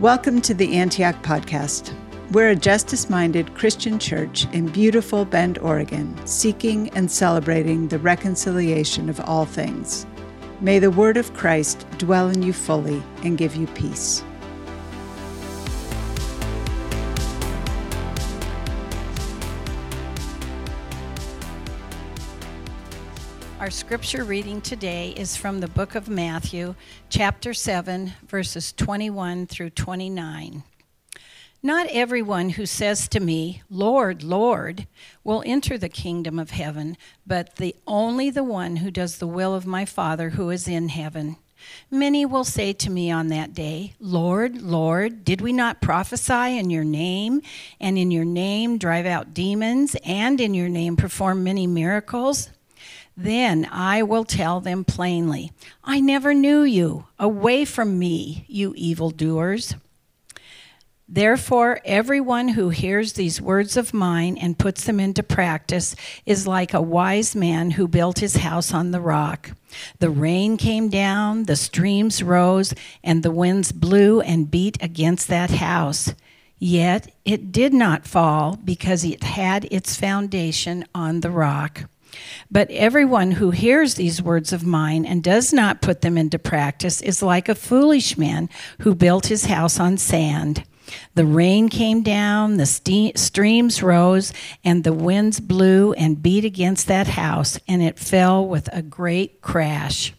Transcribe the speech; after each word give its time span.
Welcome 0.00 0.40
to 0.42 0.54
the 0.54 0.74
Antioch 0.78 1.22
Podcast. 1.22 1.94
We're 2.32 2.50
a 2.50 2.56
justice 2.56 3.08
minded 3.08 3.54
Christian 3.54 3.98
church 3.98 4.46
in 4.52 4.66
beautiful 4.66 5.24
Bend, 5.24 5.58
Oregon, 5.58 6.18
seeking 6.26 6.88
and 6.96 7.08
celebrating 7.08 7.86
the 7.86 7.98
reconciliation 7.98 9.08
of 9.08 9.20
all 9.20 9.44
things. 9.44 10.06
May 10.60 10.78
the 10.80 10.90
word 10.90 11.18
of 11.18 11.34
Christ 11.34 11.86
dwell 11.98 12.30
in 12.30 12.42
you 12.42 12.52
fully 12.52 13.00
and 13.22 13.38
give 13.38 13.54
you 13.54 13.66
peace. 13.68 14.24
Scripture 23.72 24.22
reading 24.22 24.60
today 24.60 25.14
is 25.16 25.34
from 25.34 25.60
the 25.60 25.66
book 25.66 25.94
of 25.94 26.06
Matthew, 26.06 26.74
chapter 27.08 27.54
7, 27.54 28.12
verses 28.28 28.70
21 28.70 29.46
through 29.46 29.70
29. 29.70 30.62
Not 31.62 31.86
everyone 31.86 32.50
who 32.50 32.66
says 32.66 33.08
to 33.08 33.18
me, 33.18 33.62
Lord, 33.70 34.22
Lord, 34.22 34.86
will 35.24 35.42
enter 35.46 35.78
the 35.78 35.88
kingdom 35.88 36.38
of 36.38 36.50
heaven, 36.50 36.98
but 37.26 37.56
the 37.56 37.74
only 37.86 38.28
the 38.28 38.44
one 38.44 38.76
who 38.76 38.90
does 38.90 39.16
the 39.16 39.26
will 39.26 39.54
of 39.54 39.64
my 39.64 39.86
Father 39.86 40.30
who 40.30 40.50
is 40.50 40.68
in 40.68 40.90
heaven. 40.90 41.36
Many 41.90 42.26
will 42.26 42.44
say 42.44 42.74
to 42.74 42.90
me 42.90 43.10
on 43.10 43.28
that 43.28 43.54
day, 43.54 43.94
Lord, 43.98 44.60
Lord, 44.60 45.24
did 45.24 45.40
we 45.40 45.54
not 45.54 45.80
prophesy 45.80 46.58
in 46.58 46.68
your 46.68 46.84
name, 46.84 47.40
and 47.80 47.96
in 47.96 48.10
your 48.10 48.26
name 48.26 48.76
drive 48.76 49.06
out 49.06 49.32
demons, 49.32 49.96
and 50.04 50.42
in 50.42 50.52
your 50.52 50.68
name 50.68 50.94
perform 50.94 51.42
many 51.42 51.66
miracles? 51.66 52.50
Then 53.16 53.68
I 53.70 54.02
will 54.02 54.24
tell 54.24 54.60
them 54.60 54.84
plainly, 54.84 55.52
I 55.84 56.00
never 56.00 56.32
knew 56.32 56.62
you. 56.62 57.06
Away 57.18 57.64
from 57.64 57.98
me, 57.98 58.44
you 58.48 58.72
evildoers. 58.76 59.74
Therefore, 61.08 61.78
everyone 61.84 62.48
who 62.48 62.70
hears 62.70 63.12
these 63.12 63.38
words 63.38 63.76
of 63.76 63.92
mine 63.92 64.38
and 64.38 64.58
puts 64.58 64.84
them 64.84 64.98
into 64.98 65.22
practice 65.22 65.94
is 66.24 66.46
like 66.46 66.72
a 66.72 66.80
wise 66.80 67.36
man 67.36 67.72
who 67.72 67.86
built 67.86 68.20
his 68.20 68.36
house 68.36 68.72
on 68.72 68.92
the 68.92 69.00
rock. 69.00 69.50
The 69.98 70.08
rain 70.08 70.56
came 70.56 70.88
down, 70.88 71.44
the 71.44 71.56
streams 71.56 72.22
rose, 72.22 72.72
and 73.04 73.22
the 73.22 73.30
winds 73.30 73.72
blew 73.72 74.22
and 74.22 74.50
beat 74.50 74.82
against 74.82 75.28
that 75.28 75.50
house. 75.50 76.14
Yet 76.58 77.14
it 77.26 77.52
did 77.52 77.74
not 77.74 78.06
fall 78.06 78.56
because 78.56 79.04
it 79.04 79.22
had 79.22 79.66
its 79.70 79.96
foundation 79.96 80.86
on 80.94 81.20
the 81.20 81.30
rock. 81.30 81.90
But 82.50 82.70
everyone 82.70 83.32
who 83.32 83.50
hears 83.50 83.94
these 83.94 84.22
words 84.22 84.52
of 84.52 84.64
mine 84.64 85.04
and 85.04 85.22
does 85.22 85.52
not 85.52 85.82
put 85.82 86.02
them 86.02 86.18
into 86.18 86.38
practice 86.38 87.00
is 87.00 87.22
like 87.22 87.48
a 87.48 87.54
foolish 87.54 88.18
man 88.18 88.48
who 88.80 88.94
built 88.94 89.26
his 89.26 89.46
house 89.46 89.80
on 89.80 89.96
sand. 89.98 90.64
The 91.14 91.24
rain 91.24 91.68
came 91.68 92.02
down, 92.02 92.56
the 92.56 93.12
streams 93.16 93.82
rose, 93.82 94.32
and 94.64 94.84
the 94.84 94.92
winds 94.92 95.40
blew 95.40 95.92
and 95.94 96.22
beat 96.22 96.44
against 96.44 96.86
that 96.88 97.06
house, 97.06 97.58
and 97.66 97.82
it 97.82 97.98
fell 97.98 98.46
with 98.46 98.68
a 98.72 98.82
great 98.82 99.40
crash. 99.40 100.12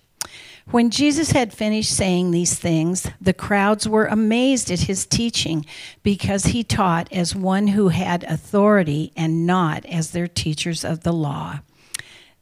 When 0.72 0.90
Jesus 0.90 1.32
had 1.32 1.54
finished 1.54 1.92
saying 1.96 2.32
these 2.32 2.56
things, 2.56 3.08
the 3.20 3.34
crowds 3.34 3.88
were 3.88 4.06
amazed 4.06 4.72
at 4.72 4.82
his 4.82 5.06
teaching 5.06 5.66
because 6.04 6.46
he 6.46 6.64
taught 6.64 7.12
as 7.12 7.36
one 7.36 7.68
who 7.68 7.90
had 7.90 8.24
authority 8.24 9.12
and 9.16 9.46
not 9.46 9.86
as 9.86 10.12
their 10.12 10.28
teachers 10.28 10.86
of 10.86 11.02
the 11.02 11.12
law. 11.12 11.60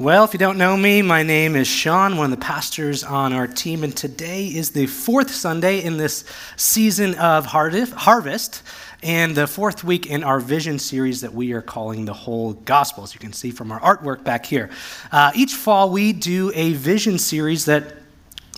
Well, 0.00 0.24
if 0.24 0.32
you 0.32 0.38
don't 0.38 0.56
know 0.56 0.78
me, 0.78 1.02
my 1.02 1.22
name 1.22 1.54
is 1.54 1.68
Sean, 1.68 2.16
one 2.16 2.32
of 2.32 2.38
the 2.38 2.42
pastors 2.42 3.04
on 3.04 3.34
our 3.34 3.46
team, 3.46 3.84
and 3.84 3.94
today 3.94 4.46
is 4.46 4.70
the 4.70 4.86
fourth 4.86 5.30
Sunday 5.30 5.82
in 5.82 5.98
this 5.98 6.24
season 6.56 7.16
of 7.16 7.44
harvest 7.44 8.62
and 9.02 9.36
the 9.36 9.46
fourth 9.46 9.84
week 9.84 10.06
in 10.06 10.24
our 10.24 10.40
vision 10.40 10.78
series 10.78 11.20
that 11.20 11.34
we 11.34 11.52
are 11.52 11.60
calling 11.60 12.06
the 12.06 12.14
whole 12.14 12.54
gospel, 12.54 13.04
as 13.04 13.12
you 13.12 13.20
can 13.20 13.34
see 13.34 13.50
from 13.50 13.70
our 13.70 13.80
artwork 13.80 14.24
back 14.24 14.46
here. 14.46 14.70
Uh, 15.12 15.32
each 15.34 15.52
fall, 15.52 15.90
we 15.90 16.14
do 16.14 16.50
a 16.54 16.72
vision 16.72 17.18
series 17.18 17.66
that 17.66 17.99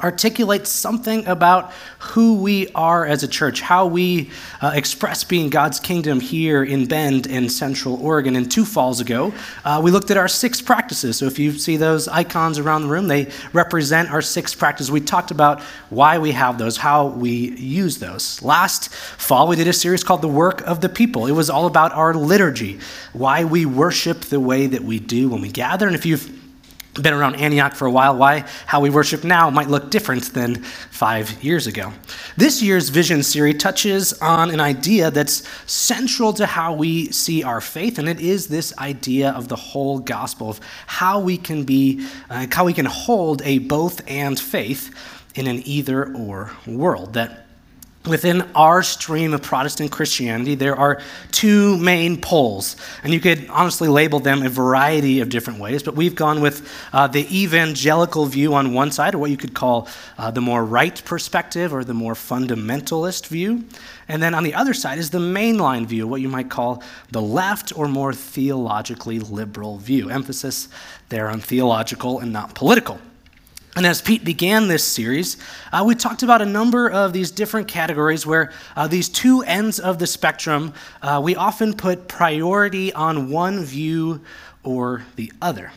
articulates 0.02 0.70
something 0.70 1.26
about 1.26 1.72
who 1.98 2.34
we 2.34 2.68
are 2.74 3.06
as 3.06 3.22
a 3.22 3.28
church, 3.28 3.60
how 3.60 3.86
we 3.86 4.30
uh, 4.60 4.72
express 4.74 5.24
being 5.24 5.48
God's 5.48 5.78
kingdom 5.78 6.20
here 6.20 6.64
in 6.64 6.86
Bend 6.86 7.26
and 7.26 7.50
Central 7.50 7.94
Oregon. 8.04 8.34
And 8.36 8.50
two 8.50 8.64
falls 8.64 9.00
ago, 9.00 9.32
uh, 9.64 9.80
we 9.82 9.91
looked 9.91 10.10
at 10.10 10.16
our 10.16 10.28
six 10.28 10.60
practices. 10.60 11.16
So 11.16 11.26
if 11.26 11.38
you 11.38 11.52
see 11.52 11.76
those 11.76 12.08
icons 12.08 12.58
around 12.58 12.82
the 12.82 12.88
room, 12.88 13.06
they 13.06 13.30
represent 13.52 14.10
our 14.10 14.22
six 14.22 14.54
practices. 14.54 14.91
We 14.91 15.00
talked 15.00 15.30
about 15.30 15.60
why 15.91 16.18
we 16.18 16.32
have 16.32 16.58
those, 16.58 16.76
how 16.76 17.08
we 17.08 17.30
use 17.56 17.98
those. 17.98 18.42
Last 18.42 18.92
fall, 18.92 19.46
we 19.46 19.56
did 19.56 19.68
a 19.68 19.72
series 19.72 20.02
called 20.02 20.22
The 20.22 20.28
Work 20.28 20.62
of 20.62 20.80
the 20.80 20.88
People. 20.88 21.26
It 21.26 21.32
was 21.32 21.48
all 21.48 21.66
about 21.66 21.92
our 21.92 22.14
liturgy, 22.14 22.80
why 23.12 23.44
we 23.44 23.66
worship 23.66 24.22
the 24.22 24.41
way 24.41 24.66
that 24.66 24.82
we 24.82 24.98
do 24.98 25.28
when 25.28 25.41
we 25.41 25.50
gather. 25.50 25.86
And 25.86 25.94
if 25.94 26.04
you've 26.04 26.41
been 26.94 27.14
around 27.14 27.36
Antioch 27.36 27.75
for 27.75 27.86
a 27.86 27.91
while, 27.91 28.16
why 28.16 28.44
how 28.66 28.80
we 28.80 28.91
worship 28.91 29.25
now 29.25 29.48
might 29.48 29.69
look 29.69 29.91
different 29.91 30.34
than 30.34 30.62
five 30.62 31.42
years 31.42 31.66
ago. 31.66 31.92
This 32.36 32.62
year's 32.62 32.91
Vision 32.91 33.22
series 33.22 33.58
touches 33.58 34.12
on 34.14 34.50
an 34.50 34.60
idea 34.60 35.10
that's 35.10 35.48
central 35.66 36.32
to 36.34 36.47
how 36.47 36.75
we 36.75 37.10
see 37.10 37.42
our 37.42 37.60
faith, 37.60 37.98
and 37.98 38.08
it 38.08 38.20
is 38.20 38.48
this 38.48 38.76
idea 38.78 39.30
of 39.30 39.48
the 39.48 39.56
whole 39.56 39.98
gospel, 39.98 40.50
of 40.50 40.60
how 40.86 41.19
we 41.19 41.38
can 41.38 41.64
be, 41.64 42.06
uh, 42.28 42.47
how 42.50 42.64
we 42.64 42.75
can 42.75 42.86
hold 42.86 43.41
a 43.42 43.59
both 43.59 44.03
and 44.06 44.38
faith 44.38 44.94
in 45.34 45.47
an 45.47 45.62
either 45.66 46.14
or 46.14 46.50
world. 46.66 47.14
That 47.14 47.41
Within 48.04 48.42
our 48.56 48.82
stream 48.82 49.32
of 49.32 49.42
Protestant 49.42 49.92
Christianity, 49.92 50.56
there 50.56 50.74
are 50.74 51.00
two 51.30 51.78
main 51.78 52.20
poles, 52.20 52.74
and 53.04 53.12
you 53.12 53.20
could 53.20 53.46
honestly 53.48 53.86
label 53.86 54.18
them 54.18 54.42
a 54.42 54.48
variety 54.48 55.20
of 55.20 55.28
different 55.28 55.60
ways, 55.60 55.84
but 55.84 55.94
we've 55.94 56.16
gone 56.16 56.41
with 56.41 56.68
uh, 56.92 57.06
the 57.06 57.24
evangelical 57.42 58.26
view 58.26 58.54
on 58.54 58.74
one 58.74 58.91
side, 58.91 59.14
or 59.14 59.18
what 59.18 59.30
you 59.30 59.36
could 59.36 59.54
call 59.54 59.86
uh, 60.18 60.32
the 60.32 60.41
more 60.41 60.64
right 60.64 61.00
perspective 61.04 61.72
or 61.72 61.84
the 61.84 61.94
more 61.94 62.14
fundamentalist 62.14 63.28
view. 63.28 63.64
And 64.08 64.20
then 64.20 64.34
on 64.34 64.42
the 64.42 64.54
other 64.54 64.74
side 64.74 64.98
is 64.98 65.10
the 65.10 65.18
mainline 65.18 65.86
view, 65.86 66.08
what 66.08 66.20
you 66.20 66.28
might 66.28 66.50
call 66.50 66.82
the 67.12 67.22
left 67.22 67.72
or 67.78 67.86
more 67.86 68.12
theologically 68.12 69.20
liberal 69.20 69.78
view. 69.78 70.10
Emphasis 70.10 70.68
there 71.08 71.28
on 71.28 71.41
theological 71.41 72.18
and 72.18 72.32
not 72.32 72.56
political. 72.56 72.98
And 73.75 73.87
as 73.87 74.03
Pete 74.03 74.22
began 74.22 74.69
this 74.69 74.84
series, 74.84 75.38
uh, 75.72 75.83
we 75.87 75.94
talked 75.94 76.22
about 76.22 76.43
a 76.43 76.47
number 76.47 76.91
of 76.91 77.15
these 77.15 77.31
different 77.31 77.69
categories 77.69 78.27
where 78.27 78.53
uh, 78.77 78.87
these 78.87 79.09
two 79.09 79.43
ends 79.43 79.81
of 79.81 79.99
the 79.99 80.06
spectrum, 80.06 80.75
uh, 81.00 81.21
we 81.25 81.37
often 81.37 81.72
put 81.72 82.06
priority 82.06 82.93
on 82.93 83.31
one 83.31 83.65
view 83.65 84.21
or 84.62 85.05
the 85.16 85.33
other. 85.41 85.72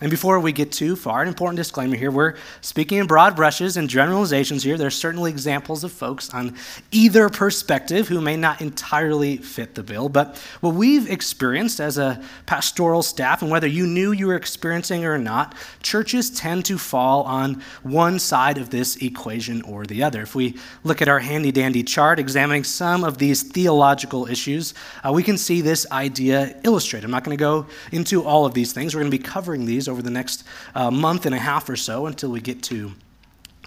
And 0.00 0.12
before 0.12 0.38
we 0.38 0.52
get 0.52 0.70
too 0.70 0.94
far, 0.94 1.22
an 1.22 1.28
important 1.28 1.56
disclaimer 1.56 1.96
here 1.96 2.12
we're 2.12 2.36
speaking 2.60 2.98
in 2.98 3.08
broad 3.08 3.34
brushes 3.34 3.76
and 3.76 3.90
generalizations 3.90 4.62
here. 4.62 4.78
There 4.78 4.86
are 4.86 4.92
certainly 4.92 5.28
examples 5.28 5.82
of 5.82 5.90
folks 5.90 6.32
on 6.32 6.54
either 6.92 7.28
perspective 7.28 8.06
who 8.06 8.20
may 8.20 8.36
not 8.36 8.60
entirely 8.60 9.38
fit 9.38 9.74
the 9.74 9.82
bill. 9.82 10.08
But 10.08 10.36
what 10.60 10.76
we've 10.76 11.10
experienced 11.10 11.80
as 11.80 11.98
a 11.98 12.22
pastoral 12.46 13.02
staff, 13.02 13.42
and 13.42 13.50
whether 13.50 13.66
you 13.66 13.88
knew 13.88 14.12
you 14.12 14.28
were 14.28 14.36
experiencing 14.36 15.02
it 15.02 15.06
or 15.06 15.18
not, 15.18 15.56
churches 15.82 16.30
tend 16.30 16.64
to 16.66 16.78
fall 16.78 17.24
on 17.24 17.60
one 17.82 18.20
side 18.20 18.56
of 18.56 18.70
this 18.70 18.94
equation 19.02 19.62
or 19.62 19.84
the 19.84 20.04
other. 20.04 20.22
If 20.22 20.36
we 20.36 20.56
look 20.84 21.02
at 21.02 21.08
our 21.08 21.18
handy 21.18 21.50
dandy 21.50 21.82
chart 21.82 22.20
examining 22.20 22.62
some 22.62 23.02
of 23.02 23.18
these 23.18 23.42
theological 23.42 24.28
issues, 24.28 24.74
uh, 25.04 25.10
we 25.12 25.24
can 25.24 25.36
see 25.36 25.60
this 25.60 25.90
idea 25.90 26.54
illustrated. 26.62 27.04
I'm 27.04 27.10
not 27.10 27.24
going 27.24 27.36
to 27.36 27.40
go 27.40 27.66
into 27.90 28.22
all 28.22 28.46
of 28.46 28.54
these 28.54 28.72
things, 28.72 28.94
we're 28.94 29.00
going 29.00 29.10
to 29.10 29.18
be 29.18 29.24
covering 29.24 29.66
these 29.66 29.87
over 29.88 30.02
the 30.02 30.10
next 30.10 30.44
uh, 30.74 30.90
month 30.90 31.26
and 31.26 31.34
a 31.34 31.38
half 31.38 31.68
or 31.68 31.76
so 31.76 32.06
until 32.06 32.30
we 32.30 32.40
get 32.40 32.62
to 32.64 32.92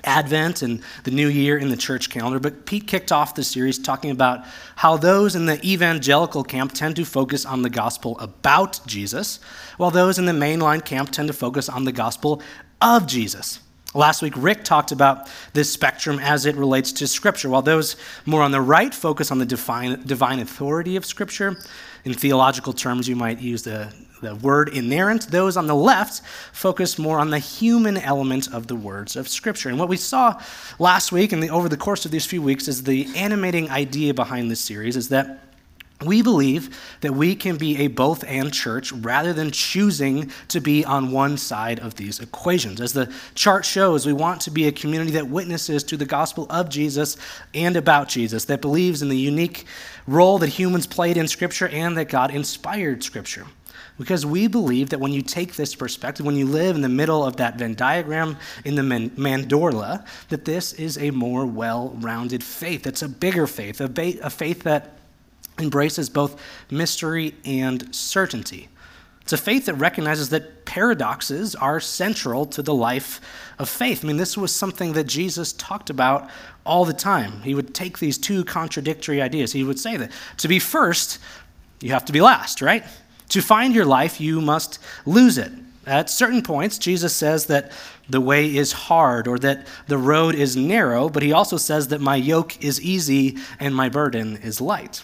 Advent 0.04 0.62
and 0.62 0.82
the 1.04 1.12
new 1.12 1.28
year 1.28 1.58
in 1.58 1.70
the 1.70 1.78
church 1.78 2.10
calendar. 2.10 2.40
But 2.40 2.66
Pete 2.66 2.88
kicked 2.88 3.12
off 3.12 3.36
the 3.36 3.44
series 3.44 3.78
talking 3.80 4.12
about 4.12 4.46
how 4.76 4.98
those 4.98 5.36
in 5.36 5.46
the 5.46 5.64
evangelical 5.66 6.44
camp 6.44 6.74
tend 6.74 6.96
to 6.98 7.06
focus 7.06 7.46
on 7.46 7.62
the 7.62 7.70
gospel 7.70 8.20
about 8.20 8.86
Jesus, 8.86 9.40
while 9.78 9.92
those 9.92 10.20
in 10.20 10.26
the 10.26 10.32
mainline 10.32 10.84
camp 10.84 11.12
tend 11.12 11.28
to 11.28 11.34
focus 11.34 11.70
on 11.70 11.86
the 11.86 11.92
gospel 11.92 12.42
of 12.82 13.08
Jesus. 13.08 13.60
Last 13.94 14.22
week, 14.22 14.34
Rick 14.38 14.64
talked 14.64 14.94
about 14.94 15.30
this 15.54 15.72
spectrum 15.72 16.18
as 16.20 16.46
it 16.46 16.56
relates 16.56 16.94
to 16.94 17.08
Scripture. 17.08 17.50
While 17.50 17.62
those 17.62 17.98
more 18.26 18.42
on 18.42 18.52
the 18.52 18.62
right 18.62 18.94
focus 18.94 19.32
on 19.32 19.40
the 19.40 19.46
divine, 19.46 20.02
divine 20.06 20.40
authority 20.40 20.96
of 20.96 21.06
Scripture, 21.06 21.58
in 22.06 22.14
theological 22.14 22.74
terms, 22.74 23.10
you 23.10 23.16
might 23.16 23.40
use 23.40 23.64
the 23.64 23.94
the 24.22 24.36
word 24.36 24.70
inerrant. 24.70 25.28
Those 25.28 25.58
on 25.58 25.68
the 25.68 25.76
left 25.76 26.24
focus 26.54 26.98
more 26.98 27.20
on 27.20 27.32
the 27.32 27.40
human 27.40 27.98
element 27.98 28.54
of 28.54 28.68
the 28.68 28.76
words 28.76 29.16
of 29.16 29.28
Scripture. 29.28 29.70
And 29.70 29.80
what 29.80 29.90
we 29.90 29.98
saw 29.98 30.40
last 30.80 31.12
week 31.12 31.32
and 31.32 31.42
the, 31.44 31.50
over 31.50 31.68
the 31.68 31.78
course 31.78 32.06
of 32.06 32.12
these 32.12 32.26
few 32.26 32.42
weeks 32.42 32.68
is 32.68 32.84
the 32.84 33.08
animating 33.16 33.70
idea 33.70 34.14
behind 34.14 34.50
this 34.50 34.62
series 34.62 34.96
is 34.96 35.10
that 35.10 35.40
we 36.02 36.22
believe 36.22 36.78
that 37.02 37.14
we 37.14 37.36
can 37.36 37.58
be 37.58 37.78
a 37.80 37.88
both 37.88 38.24
and 38.26 38.54
church 38.54 38.92
rather 38.92 39.34
than 39.34 39.52
choosing 39.52 40.32
to 40.48 40.60
be 40.60 40.84
on 40.84 41.12
one 41.12 41.38
side 41.38 41.80
of 41.80 41.96
these 41.96 42.20
equations. 42.20 42.82
As 42.82 42.94
the 42.94 43.14
chart 43.36 43.66
shows, 43.66 44.06
we 44.06 44.14
want 44.14 44.42
to 44.42 44.52
be 44.52 44.68
a 44.68 44.72
community 44.72 45.12
that 45.12 45.28
witnesses 45.28 45.84
to 45.86 45.98
the 45.98 46.06
gospel 46.06 46.48
of 46.50 46.70
Jesus 46.70 47.18
and 47.54 47.76
about 47.76 48.10
Jesus, 48.10 48.46
that 48.46 48.62
believes 48.62 49.02
in 49.02 49.10
the 49.10 49.18
unique 49.18 49.66
role 50.08 50.40
that 50.40 50.50
humans 50.50 50.88
played 50.88 51.18
in 51.18 51.28
Scripture 51.28 51.68
and 51.68 51.98
that 51.98 52.10
God 52.10 52.32
inspired 52.32 53.04
Scripture. 53.04 53.46
Because 53.98 54.26
we 54.26 54.48
believe 54.48 54.90
that 54.90 55.00
when 55.00 55.12
you 55.12 55.22
take 55.22 55.56
this 55.56 55.76
perspective, 55.76 56.26
when 56.26 56.36
you 56.36 56.48
live 56.48 56.76
in 56.76 56.82
the 56.82 56.90
middle 56.90 57.24
of 57.24 57.38
that 57.38 57.58
Venn 57.58 57.76
diagram 57.76 58.38
in 58.66 58.74
the 58.74 58.82
mandorla, 58.82 60.06
that 60.30 60.46
this 60.46 60.74
is 60.74 60.98
a 60.98 61.12
more 61.12 61.46
well 61.46 61.90
rounded 62.00 62.44
faith. 62.44 62.88
It's 62.88 63.04
a 63.04 63.10
bigger 63.10 63.46
faith, 63.46 63.80
a 63.80 64.30
faith 64.30 64.64
that 64.64 65.01
embraces 65.62 66.10
both 66.10 66.42
mystery 66.70 67.36
and 67.46 67.94
certainty. 67.96 68.70
It's 69.22 69.34
a 69.34 69.38
faith 69.38 69.68
that 69.68 69.76
recognizes 69.76 70.30
that 70.30 70.66
paradoxes 70.66 71.56
are 71.56 71.80
central 71.80 72.46
to 72.48 72.62
the 72.62 72.74
life 72.74 73.22
of 73.60 73.70
faith. 73.70 74.04
I 74.04 74.08
mean, 74.08 74.18
this 74.18 74.38
was 74.38 74.54
something 74.54 74.94
that 74.94 75.06
Jesus 75.06 75.54
talked 75.54 75.90
about 75.90 76.30
all 76.66 76.86
the 76.86 76.94
time. 76.94 77.42
He 77.42 77.56
would 77.56 77.74
take 77.74 78.00
these 78.00 78.18
two 78.18 78.44
contradictory 78.44 79.22
ideas. 79.22 79.54
He 79.54 79.64
would 79.64 79.80
say 79.80 79.98
that 79.98 80.12
to 80.38 80.48
be 80.48 80.60
first, 80.60 81.20
you 81.82 81.92
have 81.92 82.06
to 82.06 82.14
be 82.14 82.22
last, 82.22 82.62
right? 82.62 82.84
To 83.30 83.42
find 83.42 83.74
your 83.74 83.86
life, 83.86 84.20
you 84.20 84.42
must 84.42 84.80
lose 85.06 85.38
it. 85.38 85.52
At 85.86 86.10
certain 86.10 86.42
points, 86.42 86.78
Jesus 86.78 87.16
says 87.16 87.46
that 87.48 87.72
the 88.10 88.22
way 88.22 88.56
is 88.56 88.72
hard 88.72 89.28
or 89.28 89.40
that 89.40 89.66
the 89.88 89.98
road 89.98 90.36
is 90.36 90.56
narrow, 90.56 91.10
but 91.10 91.24
he 91.24 91.32
also 91.32 91.58
says 91.58 91.88
that 91.88 92.02
my 92.02 92.16
yoke 92.16 92.64
is 92.64 92.82
easy 92.82 93.38
and 93.60 93.74
my 93.74 93.90
burden 93.90 94.38
is 94.38 94.62
light. 94.62 95.04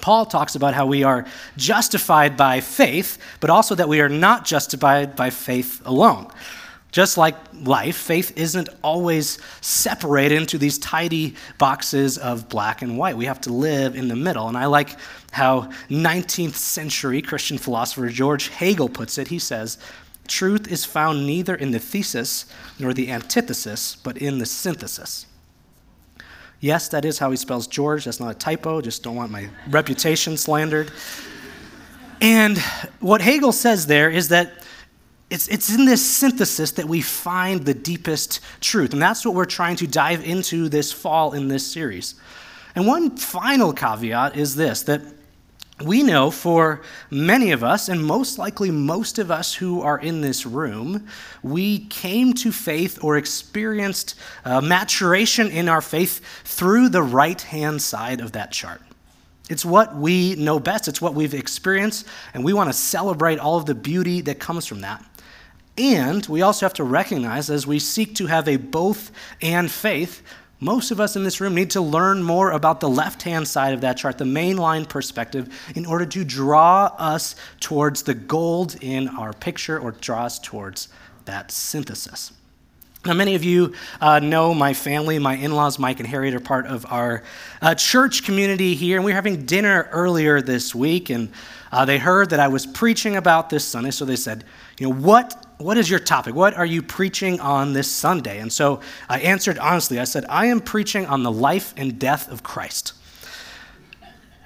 Paul 0.00 0.26
talks 0.26 0.54
about 0.54 0.74
how 0.74 0.86
we 0.86 1.02
are 1.02 1.26
justified 1.56 2.36
by 2.36 2.60
faith, 2.60 3.18
but 3.40 3.50
also 3.50 3.74
that 3.74 3.88
we 3.88 4.00
are 4.00 4.08
not 4.08 4.44
justified 4.44 5.16
by 5.16 5.30
faith 5.30 5.82
alone. 5.84 6.30
Just 6.92 7.18
like 7.18 7.36
life, 7.52 7.96
faith 7.96 8.32
isn't 8.38 8.70
always 8.82 9.38
separated 9.60 10.36
into 10.36 10.56
these 10.56 10.78
tidy 10.78 11.34
boxes 11.58 12.16
of 12.16 12.48
black 12.48 12.80
and 12.80 12.96
white. 12.96 13.16
We 13.16 13.26
have 13.26 13.40
to 13.42 13.52
live 13.52 13.94
in 13.96 14.08
the 14.08 14.16
middle. 14.16 14.48
And 14.48 14.56
I 14.56 14.64
like 14.66 14.96
how 15.30 15.70
19th 15.90 16.54
century 16.54 17.20
Christian 17.20 17.58
philosopher 17.58 18.08
George 18.08 18.48
Hegel 18.48 18.88
puts 18.88 19.18
it. 19.18 19.28
He 19.28 19.38
says, 19.38 19.76
Truth 20.26 20.72
is 20.72 20.84
found 20.84 21.26
neither 21.26 21.54
in 21.54 21.70
the 21.70 21.78
thesis 21.78 22.46
nor 22.78 22.94
the 22.94 23.10
antithesis, 23.10 23.96
but 23.96 24.16
in 24.16 24.38
the 24.38 24.46
synthesis. 24.46 25.26
Yes, 26.60 26.88
that 26.88 27.04
is 27.04 27.18
how 27.18 27.30
he 27.30 27.36
spells 27.36 27.66
George. 27.66 28.04
That's 28.06 28.20
not 28.20 28.30
a 28.30 28.38
typo. 28.38 28.80
Just 28.80 29.02
don't 29.02 29.14
want 29.14 29.30
my 29.30 29.48
reputation 29.68 30.36
slandered. 30.36 30.90
And 32.20 32.58
what 33.00 33.20
Hegel 33.20 33.52
says 33.52 33.86
there 33.86 34.10
is 34.10 34.28
that 34.28 34.64
it's, 35.28 35.48
it's 35.48 35.74
in 35.74 35.84
this 35.84 36.04
synthesis 36.04 36.72
that 36.72 36.86
we 36.86 37.00
find 37.00 37.64
the 37.64 37.74
deepest 37.74 38.40
truth. 38.60 38.92
And 38.92 39.02
that's 39.02 39.24
what 39.24 39.34
we're 39.34 39.44
trying 39.44 39.76
to 39.76 39.86
dive 39.86 40.24
into 40.24 40.68
this 40.68 40.92
fall 40.92 41.32
in 41.32 41.48
this 41.48 41.66
series. 41.70 42.14
And 42.74 42.86
one 42.86 43.16
final 43.16 43.72
caveat 43.72 44.36
is 44.36 44.54
this 44.54 44.82
that 44.84 45.02
we 45.84 46.02
know 46.02 46.30
for 46.30 46.80
many 47.10 47.50
of 47.52 47.62
us, 47.62 47.88
and 47.88 48.02
most 48.02 48.38
likely 48.38 48.70
most 48.70 49.18
of 49.18 49.30
us 49.30 49.54
who 49.54 49.82
are 49.82 49.98
in 49.98 50.22
this 50.22 50.46
room, 50.46 51.06
we 51.42 51.80
came 51.86 52.32
to 52.34 52.50
faith 52.50 52.98
or 53.04 53.18
experienced 53.18 54.14
uh, 54.44 54.62
maturation 54.62 55.48
in 55.50 55.68
our 55.68 55.82
faith 55.82 56.22
through 56.44 56.88
the 56.88 57.02
right 57.02 57.40
hand 57.40 57.82
side 57.82 58.20
of 58.22 58.32
that 58.32 58.52
chart. 58.52 58.80
It's 59.50 59.64
what 59.64 59.94
we 59.94 60.34
know 60.36 60.58
best, 60.58 60.88
it's 60.88 61.02
what 61.02 61.14
we've 61.14 61.34
experienced, 61.34 62.06
and 62.32 62.42
we 62.42 62.54
want 62.54 62.70
to 62.70 62.72
celebrate 62.72 63.38
all 63.38 63.58
of 63.58 63.66
the 63.66 63.74
beauty 63.74 64.22
that 64.22 64.40
comes 64.40 64.66
from 64.66 64.80
that. 64.80 65.04
And 65.78 66.24
we 66.26 66.40
also 66.40 66.64
have 66.64 66.72
to 66.74 66.84
recognize 66.84 67.50
as 67.50 67.66
we 67.66 67.78
seek 67.78 68.14
to 68.16 68.26
have 68.26 68.48
a 68.48 68.56
both 68.56 69.12
and 69.42 69.70
faith, 69.70 70.22
most 70.60 70.90
of 70.90 71.00
us 71.00 71.16
in 71.16 71.24
this 71.24 71.40
room 71.40 71.54
need 71.54 71.70
to 71.70 71.80
learn 71.80 72.22
more 72.22 72.50
about 72.50 72.80
the 72.80 72.88
left 72.88 73.22
hand 73.22 73.46
side 73.46 73.74
of 73.74 73.82
that 73.82 73.98
chart, 73.98 74.16
the 74.16 74.24
mainline 74.24 74.88
perspective, 74.88 75.54
in 75.74 75.84
order 75.84 76.06
to 76.06 76.24
draw 76.24 76.86
us 76.98 77.36
towards 77.60 78.02
the 78.04 78.14
gold 78.14 78.76
in 78.80 79.08
our 79.08 79.32
picture 79.34 79.78
or 79.78 79.92
draw 79.92 80.24
us 80.24 80.38
towards 80.38 80.88
that 81.26 81.50
synthesis. 81.50 82.32
Now, 83.04 83.14
many 83.14 83.36
of 83.36 83.44
you 83.44 83.72
uh, 84.00 84.18
know 84.18 84.52
my 84.52 84.72
family. 84.72 85.18
My 85.18 85.36
in 85.36 85.52
laws, 85.52 85.78
Mike 85.78 86.00
and 86.00 86.08
Harriet, 86.08 86.34
are 86.34 86.40
part 86.40 86.66
of 86.66 86.84
our 86.90 87.22
uh, 87.62 87.74
church 87.74 88.24
community 88.24 88.74
here. 88.74 88.96
And 88.96 89.04
we 89.04 89.12
were 89.12 89.16
having 89.16 89.46
dinner 89.46 89.88
earlier 89.92 90.42
this 90.42 90.74
week, 90.74 91.10
and 91.10 91.30
uh, 91.70 91.84
they 91.84 91.98
heard 91.98 92.30
that 92.30 92.40
I 92.40 92.48
was 92.48 92.66
preaching 92.66 93.14
about 93.16 93.48
this 93.48 93.64
Sunday. 93.64 93.92
So 93.92 94.04
they 94.04 94.16
said, 94.16 94.42
You 94.80 94.88
know, 94.88 94.94
what 94.94 95.45
what 95.58 95.78
is 95.78 95.88
your 95.88 95.98
topic? 95.98 96.34
What 96.34 96.54
are 96.54 96.66
you 96.66 96.82
preaching 96.82 97.40
on 97.40 97.72
this 97.72 97.90
Sunday? 97.90 98.40
And 98.40 98.52
so 98.52 98.80
I 99.08 99.20
answered 99.20 99.58
honestly. 99.58 99.98
I 99.98 100.04
said, 100.04 100.26
I 100.28 100.46
am 100.46 100.60
preaching 100.60 101.06
on 101.06 101.22
the 101.22 101.32
life 101.32 101.72
and 101.76 101.98
death 101.98 102.30
of 102.30 102.42
Christ. 102.42 102.92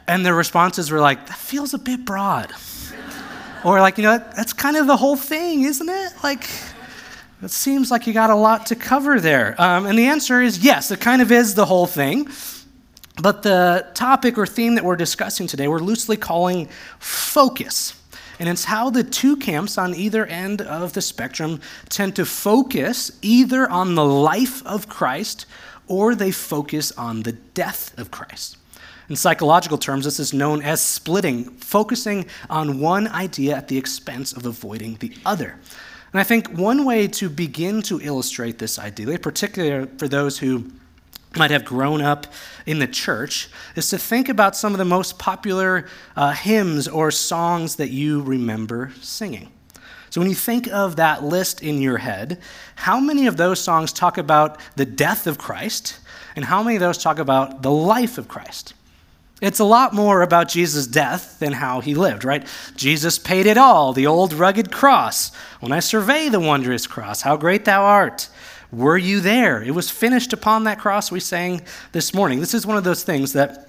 And 0.06 0.24
their 0.24 0.34
responses 0.34 0.90
were 0.90 1.00
like, 1.00 1.26
that 1.26 1.38
feels 1.38 1.74
a 1.74 1.78
bit 1.78 2.04
broad. 2.04 2.52
or 3.64 3.80
like, 3.80 3.98
you 3.98 4.04
know, 4.04 4.18
that's 4.18 4.52
kind 4.52 4.76
of 4.76 4.86
the 4.86 4.96
whole 4.96 5.16
thing, 5.16 5.62
isn't 5.62 5.88
it? 5.88 6.12
Like, 6.22 6.48
it 7.42 7.50
seems 7.50 7.90
like 7.90 8.06
you 8.06 8.12
got 8.12 8.30
a 8.30 8.34
lot 8.34 8.66
to 8.66 8.76
cover 8.76 9.20
there. 9.20 9.60
Um, 9.60 9.86
and 9.86 9.98
the 9.98 10.06
answer 10.06 10.40
is 10.40 10.58
yes, 10.58 10.90
it 10.90 11.00
kind 11.00 11.22
of 11.22 11.32
is 11.32 11.54
the 11.54 11.64
whole 11.64 11.86
thing. 11.86 12.28
But 13.20 13.42
the 13.42 13.86
topic 13.94 14.38
or 14.38 14.46
theme 14.46 14.76
that 14.76 14.84
we're 14.84 14.96
discussing 14.96 15.46
today, 15.46 15.68
we're 15.68 15.80
loosely 15.80 16.16
calling 16.16 16.68
focus. 16.98 17.99
And 18.40 18.48
it's 18.48 18.64
how 18.64 18.88
the 18.88 19.04
two 19.04 19.36
camps 19.36 19.76
on 19.76 19.94
either 19.94 20.24
end 20.24 20.62
of 20.62 20.94
the 20.94 21.02
spectrum 21.02 21.60
tend 21.90 22.16
to 22.16 22.24
focus 22.24 23.12
either 23.20 23.68
on 23.68 23.94
the 23.94 24.04
life 24.04 24.66
of 24.66 24.88
Christ 24.88 25.44
or 25.86 26.14
they 26.14 26.30
focus 26.30 26.90
on 26.92 27.22
the 27.22 27.32
death 27.32 27.96
of 27.98 28.10
Christ. 28.10 28.56
In 29.10 29.16
psychological 29.16 29.76
terms, 29.76 30.06
this 30.06 30.18
is 30.18 30.32
known 30.32 30.62
as 30.62 30.80
splitting, 30.80 31.50
focusing 31.56 32.26
on 32.48 32.80
one 32.80 33.08
idea 33.08 33.56
at 33.56 33.68
the 33.68 33.76
expense 33.76 34.32
of 34.32 34.46
avoiding 34.46 34.94
the 35.00 35.12
other. 35.26 35.58
And 36.12 36.20
I 36.20 36.24
think 36.24 36.48
one 36.48 36.86
way 36.86 37.08
to 37.08 37.28
begin 37.28 37.82
to 37.82 38.00
illustrate 38.00 38.58
this 38.58 38.78
idea, 38.78 39.18
particularly 39.18 39.86
for 39.98 40.08
those 40.08 40.38
who 40.38 40.64
might 41.36 41.50
have 41.50 41.64
grown 41.64 42.02
up 42.02 42.26
in 42.66 42.78
the 42.78 42.86
church 42.86 43.48
is 43.76 43.88
to 43.90 43.98
think 43.98 44.28
about 44.28 44.56
some 44.56 44.72
of 44.72 44.78
the 44.78 44.84
most 44.84 45.18
popular 45.18 45.86
uh, 46.16 46.32
hymns 46.32 46.88
or 46.88 47.10
songs 47.10 47.76
that 47.76 47.90
you 47.90 48.20
remember 48.22 48.92
singing. 49.00 49.50
So, 50.10 50.20
when 50.20 50.28
you 50.28 50.34
think 50.34 50.66
of 50.68 50.96
that 50.96 51.22
list 51.22 51.62
in 51.62 51.80
your 51.80 51.98
head, 51.98 52.40
how 52.74 52.98
many 52.98 53.28
of 53.28 53.36
those 53.36 53.60
songs 53.60 53.92
talk 53.92 54.18
about 54.18 54.58
the 54.74 54.84
death 54.84 55.28
of 55.28 55.38
Christ, 55.38 56.00
and 56.34 56.44
how 56.44 56.64
many 56.64 56.76
of 56.76 56.80
those 56.80 56.98
talk 56.98 57.20
about 57.20 57.62
the 57.62 57.70
life 57.70 58.18
of 58.18 58.26
Christ? 58.26 58.74
It's 59.40 59.60
a 59.60 59.64
lot 59.64 59.94
more 59.94 60.22
about 60.22 60.48
Jesus' 60.48 60.86
death 60.86 61.38
than 61.38 61.52
how 61.52 61.80
he 61.80 61.94
lived, 61.94 62.24
right? 62.24 62.46
Jesus 62.76 63.18
paid 63.18 63.46
it 63.46 63.56
all, 63.56 63.92
the 63.92 64.06
old 64.06 64.32
rugged 64.32 64.70
cross. 64.70 65.34
When 65.60 65.72
I 65.72 65.80
survey 65.80 66.28
the 66.28 66.40
wondrous 66.40 66.86
cross, 66.86 67.22
how 67.22 67.36
great 67.36 67.64
thou 67.64 67.84
art. 67.84 68.28
Were 68.72 68.96
you 68.96 69.20
there? 69.20 69.62
It 69.62 69.72
was 69.72 69.90
finished 69.90 70.32
upon 70.32 70.64
that 70.64 70.78
cross, 70.78 71.10
we 71.10 71.20
sang 71.20 71.62
this 71.92 72.14
morning. 72.14 72.38
This 72.38 72.54
is 72.54 72.66
one 72.66 72.76
of 72.76 72.84
those 72.84 73.02
things 73.02 73.32
that 73.32 73.68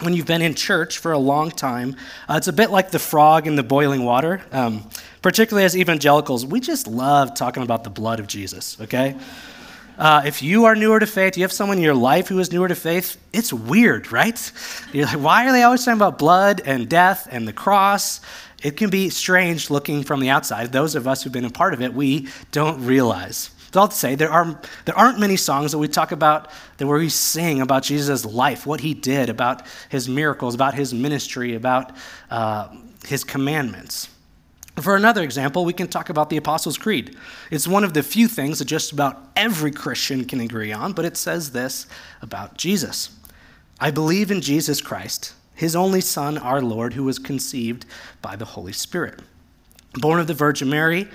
when 0.00 0.14
you've 0.14 0.26
been 0.26 0.42
in 0.42 0.54
church 0.54 0.98
for 0.98 1.12
a 1.12 1.18
long 1.18 1.50
time, 1.50 1.96
uh, 2.28 2.34
it's 2.34 2.48
a 2.48 2.52
bit 2.52 2.70
like 2.70 2.90
the 2.90 2.98
frog 2.98 3.46
in 3.46 3.56
the 3.56 3.62
boiling 3.62 4.04
water. 4.04 4.40
Um, 4.52 4.88
particularly 5.22 5.64
as 5.64 5.76
evangelicals, 5.76 6.46
we 6.46 6.60
just 6.60 6.86
love 6.86 7.34
talking 7.34 7.62
about 7.62 7.84
the 7.84 7.90
blood 7.90 8.20
of 8.20 8.26
Jesus, 8.26 8.80
okay? 8.80 9.16
Uh, 9.98 10.22
if 10.24 10.42
you 10.42 10.64
are 10.66 10.76
newer 10.76 11.00
to 11.00 11.06
faith, 11.06 11.36
you 11.36 11.42
have 11.42 11.52
someone 11.52 11.76
in 11.76 11.82
your 11.82 11.94
life 11.94 12.28
who 12.28 12.38
is 12.38 12.52
newer 12.52 12.68
to 12.68 12.74
faith, 12.76 13.16
it's 13.32 13.52
weird, 13.52 14.12
right? 14.12 14.52
You're 14.92 15.06
like, 15.06 15.18
why 15.18 15.48
are 15.48 15.52
they 15.52 15.64
always 15.64 15.84
talking 15.84 15.98
about 15.98 16.18
blood 16.18 16.62
and 16.64 16.88
death 16.88 17.26
and 17.30 17.48
the 17.48 17.52
cross? 17.52 18.20
It 18.62 18.76
can 18.76 18.90
be 18.90 19.10
strange 19.10 19.70
looking 19.70 20.04
from 20.04 20.20
the 20.20 20.30
outside. 20.30 20.70
Those 20.70 20.94
of 20.94 21.08
us 21.08 21.22
who've 21.22 21.32
been 21.32 21.44
a 21.44 21.50
part 21.50 21.74
of 21.74 21.82
it, 21.82 21.92
we 21.92 22.28
don't 22.52 22.86
realize. 22.86 23.50
So 23.72 23.80
I'll 23.80 23.90
say 23.90 24.14
there, 24.14 24.30
are, 24.30 24.58
there 24.86 24.96
aren't 24.96 25.18
many 25.18 25.36
songs 25.36 25.72
that 25.72 25.78
we 25.78 25.88
talk 25.88 26.12
about 26.12 26.50
that 26.78 26.86
where 26.86 26.98
we 26.98 27.10
sing 27.10 27.60
about 27.60 27.82
Jesus' 27.82 28.24
life, 28.24 28.66
what 28.66 28.80
he 28.80 28.94
did, 28.94 29.28
about 29.28 29.62
his 29.90 30.08
miracles, 30.08 30.54
about 30.54 30.74
his 30.74 30.94
ministry, 30.94 31.54
about 31.54 31.92
uh, 32.30 32.68
his 33.06 33.24
commandments. 33.24 34.08
For 34.80 34.96
another 34.96 35.22
example, 35.22 35.64
we 35.64 35.72
can 35.72 35.88
talk 35.88 36.08
about 36.08 36.30
the 36.30 36.36
Apostles' 36.36 36.78
Creed. 36.78 37.16
It's 37.50 37.66
one 37.66 37.84
of 37.84 37.94
the 37.94 38.02
few 38.02 38.28
things 38.28 38.60
that 38.60 38.66
just 38.66 38.92
about 38.92 39.20
every 39.36 39.72
Christian 39.72 40.24
can 40.24 40.40
agree 40.40 40.72
on, 40.72 40.92
but 40.92 41.04
it 41.04 41.16
says 41.16 41.50
this 41.50 41.86
about 42.22 42.56
Jesus 42.56 43.10
I 43.80 43.90
believe 43.90 44.30
in 44.30 44.40
Jesus 44.40 44.80
Christ, 44.80 45.34
his 45.54 45.76
only 45.76 46.00
Son, 46.00 46.36
our 46.38 46.60
Lord, 46.60 46.94
who 46.94 47.04
was 47.04 47.18
conceived 47.18 47.84
by 48.22 48.34
the 48.34 48.44
Holy 48.44 48.72
Spirit. 48.72 49.20
born 49.94 50.20
of 50.20 50.26
the 50.26 50.34
Virgin 50.34 50.68
Mary, 50.68 51.08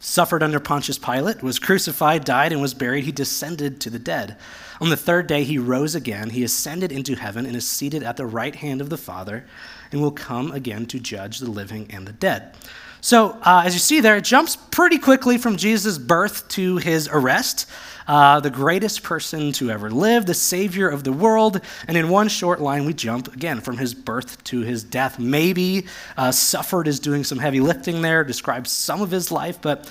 suffered 0.00 0.42
under 0.42 0.58
Pontius 0.58 0.98
Pilate, 0.98 1.42
was 1.42 1.58
crucified, 1.58 2.24
died, 2.24 2.52
and 2.52 2.60
was 2.60 2.74
buried. 2.74 3.04
He 3.04 3.12
descended 3.12 3.80
to 3.80 3.90
the 3.90 3.98
dead. 3.98 4.36
On 4.80 4.88
the 4.88 4.96
third 4.96 5.26
day, 5.26 5.44
he 5.44 5.58
rose 5.58 5.94
again. 5.94 6.30
He 6.30 6.42
ascended 6.42 6.90
into 6.90 7.14
heaven 7.14 7.44
and 7.44 7.54
is 7.54 7.68
seated 7.68 8.02
at 8.02 8.16
the 8.16 8.26
right 8.26 8.56
hand 8.56 8.80
of 8.80 8.88
the 8.88 8.96
Father 8.96 9.44
and 9.92 10.00
will 10.00 10.10
come 10.10 10.50
again 10.52 10.86
to 10.86 10.98
judge 10.98 11.38
the 11.38 11.50
living 11.50 11.86
and 11.90 12.08
the 12.08 12.12
dead. 12.12 12.54
So, 13.02 13.38
uh, 13.42 13.62
as 13.64 13.72
you 13.72 13.80
see 13.80 14.00
there, 14.00 14.16
it 14.16 14.24
jumps 14.24 14.56
pretty 14.56 14.98
quickly 14.98 15.38
from 15.38 15.56
Jesus' 15.56 15.96
birth 15.96 16.46
to 16.48 16.76
his 16.76 17.08
arrest. 17.10 17.66
Uh, 18.06 18.40
the 18.40 18.50
greatest 18.50 19.02
person 19.02 19.52
to 19.52 19.70
ever 19.70 19.90
live, 19.90 20.26
the 20.26 20.34
Savior 20.34 20.88
of 20.88 21.04
the 21.04 21.12
world. 21.12 21.60
And 21.86 21.96
in 21.96 22.08
one 22.08 22.28
short 22.28 22.60
line, 22.60 22.84
we 22.84 22.92
jump 22.92 23.32
again 23.32 23.60
from 23.60 23.78
his 23.78 23.94
birth 23.94 24.42
to 24.44 24.60
his 24.60 24.82
death. 24.82 25.18
Maybe 25.18 25.86
uh, 26.16 26.32
suffered 26.32 26.88
is 26.88 27.00
doing 27.00 27.24
some 27.24 27.38
heavy 27.38 27.60
lifting 27.60 28.02
there, 28.02 28.24
describes 28.24 28.70
some 28.70 29.00
of 29.00 29.10
his 29.10 29.30
life, 29.30 29.60
but 29.62 29.88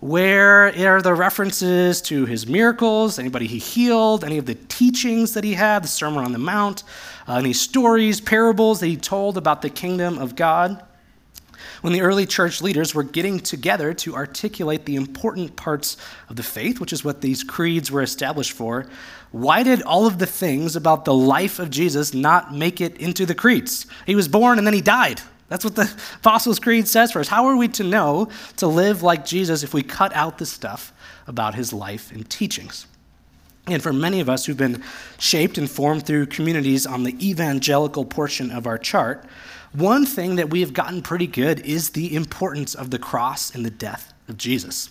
where 0.00 0.68
are 0.96 1.02
the 1.02 1.14
references 1.14 2.00
to 2.02 2.24
his 2.24 2.46
miracles, 2.46 3.18
anybody 3.18 3.46
he 3.46 3.58
healed, 3.58 4.24
any 4.24 4.38
of 4.38 4.46
the 4.46 4.54
teachings 4.54 5.34
that 5.34 5.44
he 5.44 5.54
had, 5.54 5.84
the 5.84 5.88
Sermon 5.88 6.24
on 6.24 6.32
the 6.32 6.38
Mount, 6.38 6.82
uh, 7.28 7.36
any 7.36 7.52
stories, 7.52 8.20
parables 8.20 8.80
that 8.80 8.86
he 8.86 8.96
told 8.96 9.36
about 9.36 9.62
the 9.62 9.70
kingdom 9.70 10.18
of 10.18 10.34
God? 10.34 10.82
When 11.80 11.92
the 11.92 12.02
early 12.02 12.26
church 12.26 12.60
leaders 12.60 12.94
were 12.94 13.02
getting 13.02 13.40
together 13.40 13.94
to 13.94 14.14
articulate 14.14 14.84
the 14.84 14.96
important 14.96 15.56
parts 15.56 15.96
of 16.28 16.36
the 16.36 16.42
faith, 16.42 16.80
which 16.80 16.92
is 16.92 17.04
what 17.04 17.20
these 17.20 17.42
creeds 17.42 17.90
were 17.90 18.02
established 18.02 18.52
for, 18.52 18.86
why 19.32 19.62
did 19.62 19.82
all 19.82 20.06
of 20.06 20.18
the 20.18 20.26
things 20.26 20.76
about 20.76 21.04
the 21.04 21.14
life 21.14 21.58
of 21.58 21.70
Jesus 21.70 22.12
not 22.12 22.54
make 22.54 22.80
it 22.80 22.96
into 22.98 23.24
the 23.24 23.34
creeds? 23.34 23.86
He 24.06 24.14
was 24.14 24.28
born 24.28 24.58
and 24.58 24.66
then 24.66 24.74
he 24.74 24.80
died. 24.80 25.20
That's 25.48 25.64
what 25.64 25.76
the 25.76 25.92
Apostles' 26.16 26.58
Creed 26.58 26.88
says 26.88 27.12
for 27.12 27.20
us. 27.20 27.28
How 27.28 27.46
are 27.46 27.56
we 27.56 27.68
to 27.68 27.84
know 27.84 28.28
to 28.56 28.66
live 28.66 29.02
like 29.02 29.24
Jesus 29.24 29.62
if 29.62 29.74
we 29.74 29.82
cut 29.82 30.14
out 30.14 30.38
the 30.38 30.46
stuff 30.46 30.92
about 31.26 31.54
his 31.54 31.72
life 31.72 32.10
and 32.12 32.28
teachings? 32.28 32.86
And 33.66 33.82
for 33.82 33.92
many 33.92 34.20
of 34.20 34.28
us 34.28 34.46
who've 34.46 34.56
been 34.56 34.82
shaped 35.18 35.58
and 35.58 35.70
formed 35.70 36.06
through 36.06 36.26
communities 36.26 36.86
on 36.86 37.04
the 37.04 37.16
evangelical 37.28 38.04
portion 38.04 38.50
of 38.50 38.66
our 38.66 38.78
chart, 38.78 39.24
one 39.72 40.04
thing 40.04 40.36
that 40.36 40.50
we 40.50 40.60
have 40.60 40.72
gotten 40.72 41.02
pretty 41.02 41.26
good 41.26 41.60
is 41.60 41.90
the 41.90 42.14
importance 42.14 42.74
of 42.74 42.90
the 42.90 42.98
cross 42.98 43.54
and 43.54 43.64
the 43.64 43.70
death 43.70 44.12
of 44.28 44.36
Jesus. 44.36 44.90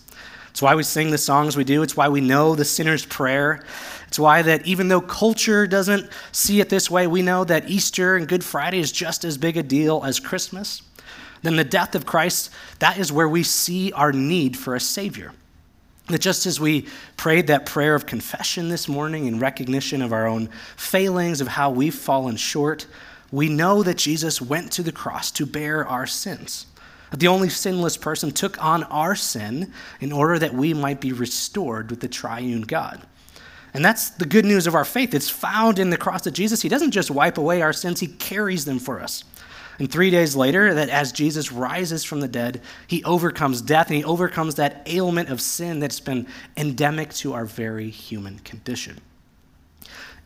It's 0.51 0.61
why 0.61 0.75
we 0.75 0.83
sing 0.83 1.11
the 1.11 1.17
songs 1.17 1.55
we 1.55 1.63
do. 1.63 1.83
It's 1.83 1.95
why 1.95 2.09
we 2.09 2.21
know 2.21 2.55
the 2.55 2.65
sinner's 2.65 3.05
prayer. 3.05 3.63
It's 4.07 4.17
why 4.17 4.41
that 4.41 4.65
even 4.65 4.87
though 4.87 5.01
culture 5.01 5.67
doesn't 5.67 6.09
see 6.31 6.59
it 6.59 6.69
this 6.69 6.89
way, 6.89 7.07
we 7.07 7.21
know 7.21 7.43
that 7.43 7.69
Easter 7.69 8.15
and 8.15 8.27
Good 8.27 8.43
Friday 8.43 8.79
is 8.79 8.91
just 8.91 9.23
as 9.23 9.37
big 9.37 9.57
a 9.57 9.63
deal 9.63 10.03
as 10.03 10.19
Christmas. 10.19 10.81
Then 11.43 11.55
the 11.55 11.63
death 11.63 11.95
of 11.95 12.05
Christ, 12.05 12.51
that 12.79 12.97
is 12.97 13.11
where 13.11 13.29
we 13.29 13.43
see 13.43 13.91
our 13.93 14.11
need 14.11 14.57
for 14.57 14.75
a 14.75 14.79
Savior. 14.79 15.33
That 16.07 16.19
just 16.19 16.45
as 16.45 16.59
we 16.59 16.87
prayed 17.17 17.47
that 17.47 17.65
prayer 17.65 17.95
of 17.95 18.05
confession 18.05 18.69
this 18.69 18.87
morning 18.87 19.27
in 19.27 19.39
recognition 19.39 20.01
of 20.01 20.11
our 20.11 20.25
own 20.25 20.49
failings, 20.75 21.39
of 21.39 21.47
how 21.47 21.69
we've 21.69 21.95
fallen 21.95 22.35
short, 22.35 22.87
we 23.31 23.49
know 23.49 23.83
that 23.83 23.97
Jesus 23.97 24.41
went 24.41 24.71
to 24.73 24.83
the 24.83 24.91
cross 24.91 25.31
to 25.31 25.45
bear 25.45 25.85
our 25.85 26.07
sins. 26.07 26.65
That 27.11 27.19
the 27.19 27.27
only 27.27 27.49
sinless 27.49 27.97
person 27.97 28.31
took 28.31 28.63
on 28.63 28.83
our 28.83 29.15
sin 29.15 29.73
in 29.99 30.11
order 30.11 30.39
that 30.39 30.53
we 30.53 30.73
might 30.73 31.01
be 31.01 31.11
restored 31.11 31.89
with 31.89 32.01
the 32.01 32.07
triune 32.07 32.61
God. 32.61 33.01
And 33.73 33.85
that's 33.85 34.09
the 34.11 34.25
good 34.25 34.45
news 34.45 34.67
of 34.67 34.75
our 34.75 34.85
faith. 34.85 35.13
It's 35.13 35.29
found 35.29 35.77
in 35.79 35.89
the 35.89 35.97
cross 35.97 36.25
of 36.25 36.33
Jesus. 36.33 36.61
He 36.61 36.69
doesn't 36.69 36.91
just 36.91 37.11
wipe 37.11 37.37
away 37.37 37.61
our 37.61 37.73
sins, 37.73 37.99
He 37.99 38.07
carries 38.07 38.65
them 38.65 38.79
for 38.79 38.99
us. 38.99 39.23
And 39.77 39.89
three 39.89 40.09
days 40.09 40.35
later, 40.35 40.73
that 40.73 40.89
as 40.89 41.13
Jesus 41.13 41.53
rises 41.53 42.03
from 42.03 42.19
the 42.19 42.27
dead, 42.27 42.61
He 42.87 43.03
overcomes 43.03 43.61
death 43.61 43.87
and 43.87 43.97
He 43.97 44.03
overcomes 44.03 44.55
that 44.55 44.81
ailment 44.87 45.29
of 45.29 45.39
sin 45.39 45.79
that's 45.79 45.99
been 45.99 46.27
endemic 46.57 47.13
to 47.15 47.33
our 47.33 47.45
very 47.45 47.89
human 47.89 48.39
condition 48.39 48.99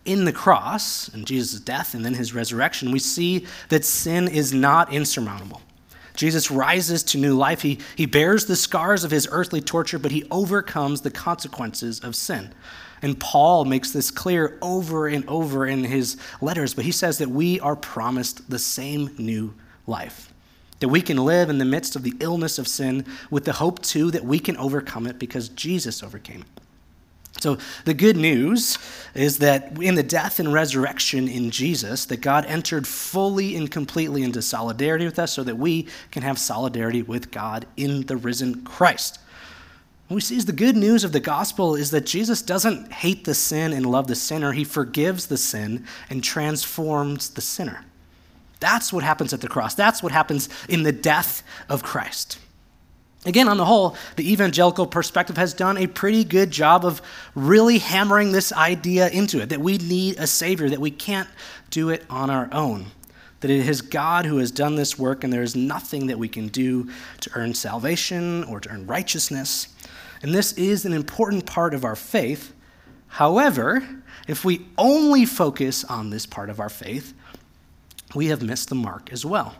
in 0.05 0.25
the 0.25 0.33
cross 0.33 1.07
and 1.09 1.25
Jesus' 1.25 1.59
death 1.59 1.93
and 1.93 2.03
then 2.03 2.13
his 2.13 2.33
resurrection, 2.33 2.91
we 2.91 2.99
see 2.99 3.45
that 3.69 3.85
sin 3.85 4.27
is 4.27 4.53
not 4.53 4.91
insurmountable. 4.91 5.61
Jesus 6.15 6.51
rises 6.51 7.03
to 7.03 7.17
new 7.17 7.35
life. 7.35 7.61
He, 7.61 7.79
he 7.95 8.05
bears 8.05 8.45
the 8.45 8.55
scars 8.55 9.03
of 9.03 9.11
his 9.11 9.27
earthly 9.31 9.61
torture, 9.61 9.97
but 9.97 10.11
he 10.11 10.25
overcomes 10.29 11.01
the 11.01 11.11
consequences 11.11 11.99
of 12.01 12.15
sin. 12.15 12.53
And 13.01 13.19
Paul 13.19 13.65
makes 13.65 13.91
this 13.91 14.11
clear 14.11 14.57
over 14.61 15.07
and 15.07 15.27
over 15.27 15.65
in 15.65 15.83
his 15.83 16.17
letters, 16.39 16.73
but 16.73 16.85
he 16.85 16.91
says 16.91 17.17
that 17.17 17.29
we 17.29 17.59
are 17.59 17.75
promised 17.75 18.49
the 18.49 18.59
same 18.59 19.13
new 19.17 19.53
life. 19.87 20.31
That 20.79 20.89
we 20.89 21.01
can 21.01 21.17
live 21.17 21.49
in 21.49 21.57
the 21.57 21.65
midst 21.65 21.95
of 21.95 22.03
the 22.03 22.13
illness 22.19 22.59
of 22.59 22.67
sin 22.67 23.05
with 23.29 23.45
the 23.45 23.53
hope, 23.53 23.81
too, 23.81 24.11
that 24.11 24.23
we 24.23 24.39
can 24.39 24.55
overcome 24.57 25.07
it 25.07 25.17
because 25.17 25.49
Jesus 25.49 26.03
overcame 26.03 26.41
it. 26.41 26.52
So 27.43 27.57
the 27.83 27.93
good 27.93 28.15
news 28.15 28.79
is 29.13 29.39
that 29.39 29.77
in 29.79 29.95
the 29.95 30.01
death 30.01 30.39
and 30.39 30.51
resurrection 30.51 31.27
in 31.27 31.51
Jesus, 31.51 32.05
that 32.05 32.21
God 32.21 32.45
entered 32.45 32.87
fully 32.87 33.55
and 33.55 33.69
completely 33.69 34.23
into 34.23 34.41
solidarity 34.41 35.05
with 35.05 35.19
us 35.19 35.33
so 35.33 35.43
that 35.43 35.57
we 35.57 35.87
can 36.09 36.23
have 36.23 36.39
solidarity 36.39 37.01
with 37.01 37.31
God 37.31 37.65
in 37.75 38.05
the 38.07 38.15
risen 38.15 38.63
Christ. 38.63 39.19
What 40.07 40.15
we 40.15 40.21
see 40.21 40.37
is 40.37 40.45
the 40.45 40.53
good 40.53 40.77
news 40.77 41.03
of 41.03 41.11
the 41.11 41.19
gospel 41.19 41.75
is 41.75 41.91
that 41.91 42.05
Jesus 42.05 42.41
doesn't 42.41 42.91
hate 42.93 43.25
the 43.25 43.33
sin 43.33 43.73
and 43.73 43.85
love 43.85 44.07
the 44.07 44.15
sinner. 44.15 44.53
He 44.53 44.63
forgives 44.63 45.27
the 45.27 45.37
sin 45.37 45.85
and 46.09 46.23
transforms 46.23 47.29
the 47.29 47.41
sinner. 47.41 47.83
That's 48.61 48.93
what 48.93 49.03
happens 49.03 49.33
at 49.33 49.41
the 49.41 49.49
cross. 49.49 49.75
That's 49.75 50.01
what 50.01 50.13
happens 50.13 50.47
in 50.69 50.83
the 50.83 50.93
death 50.93 51.43
of 51.67 51.83
Christ. 51.83 52.39
Again, 53.25 53.47
on 53.47 53.57
the 53.57 53.65
whole, 53.65 53.95
the 54.17 54.31
evangelical 54.31 54.85
perspective 54.85 55.37
has 55.37 55.53
done 55.53 55.77
a 55.77 55.87
pretty 55.87 56.25
good 56.25 56.51
job 56.51 56.83
of 56.83 57.01
really 57.35 57.77
hammering 57.77 58.33
this 58.33 58.51
idea 58.51 59.09
into 59.09 59.41
it 59.41 59.49
that 59.49 59.61
we 59.61 59.77
need 59.77 60.17
a 60.19 60.27
Savior, 60.27 60.69
that 60.69 60.81
we 60.81 60.91
can't 60.91 61.29
do 61.69 61.89
it 61.89 62.03
on 62.09 62.29
our 62.29 62.49
own, 62.51 62.87
that 63.39 63.49
it 63.49 63.67
is 63.67 63.81
God 63.81 64.25
who 64.25 64.37
has 64.39 64.51
done 64.51 64.75
this 64.75 64.99
work, 64.99 65.23
and 65.23 65.31
there 65.31 65.41
is 65.41 65.55
nothing 65.55 66.07
that 66.07 66.19
we 66.19 66.27
can 66.27 66.49
do 66.49 66.89
to 67.21 67.31
earn 67.35 67.53
salvation 67.53 68.43
or 68.43 68.59
to 68.59 68.69
earn 68.69 68.85
righteousness. 68.87 69.69
And 70.21 70.33
this 70.33 70.51
is 70.53 70.85
an 70.85 70.93
important 70.93 71.45
part 71.45 71.73
of 71.73 71.85
our 71.85 71.95
faith. 71.95 72.53
However, 73.07 73.87
if 74.27 74.43
we 74.43 74.65
only 74.77 75.25
focus 75.25 75.85
on 75.85 76.09
this 76.09 76.25
part 76.25 76.49
of 76.49 76.59
our 76.59 76.69
faith, 76.69 77.13
we 78.15 78.27
have 78.27 78.41
missed 78.41 78.67
the 78.67 78.75
mark 78.75 79.13
as 79.13 79.25
well. 79.25 79.55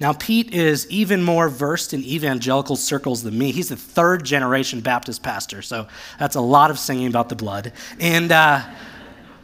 Now, 0.00 0.14
Pete 0.14 0.54
is 0.54 0.90
even 0.90 1.22
more 1.22 1.50
versed 1.50 1.92
in 1.92 2.02
evangelical 2.02 2.76
circles 2.76 3.22
than 3.22 3.36
me. 3.36 3.52
He's 3.52 3.70
a 3.70 3.76
third 3.76 4.24
generation 4.24 4.80
Baptist 4.80 5.22
pastor, 5.22 5.60
so 5.60 5.88
that's 6.18 6.36
a 6.36 6.40
lot 6.40 6.70
of 6.70 6.78
singing 6.78 7.06
about 7.06 7.28
the 7.28 7.36
blood. 7.36 7.72
And, 7.98 8.32
uh, 8.32 8.62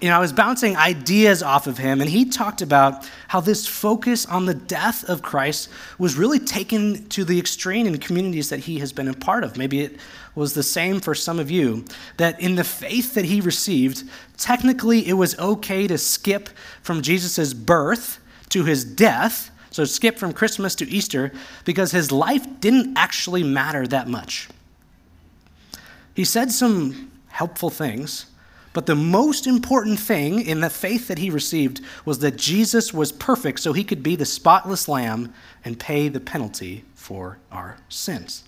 you 0.00 0.08
know, 0.08 0.16
I 0.16 0.18
was 0.18 0.32
bouncing 0.32 0.74
ideas 0.74 1.42
off 1.42 1.66
of 1.66 1.76
him, 1.76 2.00
and 2.00 2.08
he 2.08 2.24
talked 2.24 2.62
about 2.62 3.06
how 3.28 3.40
this 3.40 3.66
focus 3.66 4.24
on 4.24 4.46
the 4.46 4.54
death 4.54 5.04
of 5.10 5.20
Christ 5.20 5.68
was 5.98 6.16
really 6.16 6.38
taken 6.38 7.06
to 7.10 7.22
the 7.22 7.38
extreme 7.38 7.86
in 7.86 7.98
communities 7.98 8.48
that 8.48 8.60
he 8.60 8.78
has 8.78 8.94
been 8.94 9.08
a 9.08 9.14
part 9.14 9.44
of. 9.44 9.58
Maybe 9.58 9.80
it 9.80 9.98
was 10.34 10.54
the 10.54 10.62
same 10.62 11.00
for 11.00 11.14
some 11.14 11.38
of 11.38 11.50
you, 11.50 11.84
that 12.16 12.40
in 12.40 12.54
the 12.54 12.64
faith 12.64 13.12
that 13.12 13.26
he 13.26 13.42
received, 13.42 14.04
technically 14.38 15.06
it 15.06 15.14
was 15.14 15.38
okay 15.38 15.86
to 15.86 15.98
skip 15.98 16.48
from 16.80 17.02
Jesus' 17.02 17.52
birth 17.52 18.20
to 18.48 18.64
his 18.64 18.84
death 18.84 19.50
so 19.76 19.84
skip 19.84 20.16
from 20.16 20.32
Christmas 20.32 20.74
to 20.76 20.88
Easter 20.88 21.30
because 21.66 21.92
his 21.92 22.10
life 22.10 22.46
didn't 22.60 22.96
actually 22.96 23.42
matter 23.42 23.86
that 23.86 24.08
much. 24.08 24.48
He 26.14 26.24
said 26.24 26.50
some 26.50 27.12
helpful 27.28 27.68
things, 27.68 28.24
but 28.72 28.86
the 28.86 28.94
most 28.94 29.46
important 29.46 30.00
thing 30.00 30.40
in 30.40 30.60
the 30.60 30.70
faith 30.70 31.08
that 31.08 31.18
he 31.18 31.28
received 31.28 31.82
was 32.06 32.20
that 32.20 32.36
Jesus 32.36 32.94
was 32.94 33.12
perfect 33.12 33.60
so 33.60 33.74
he 33.74 33.84
could 33.84 34.02
be 34.02 34.16
the 34.16 34.24
spotless 34.24 34.88
lamb 34.88 35.34
and 35.62 35.78
pay 35.78 36.08
the 36.08 36.20
penalty 36.20 36.86
for 36.94 37.36
our 37.52 37.76
sins. 37.90 38.44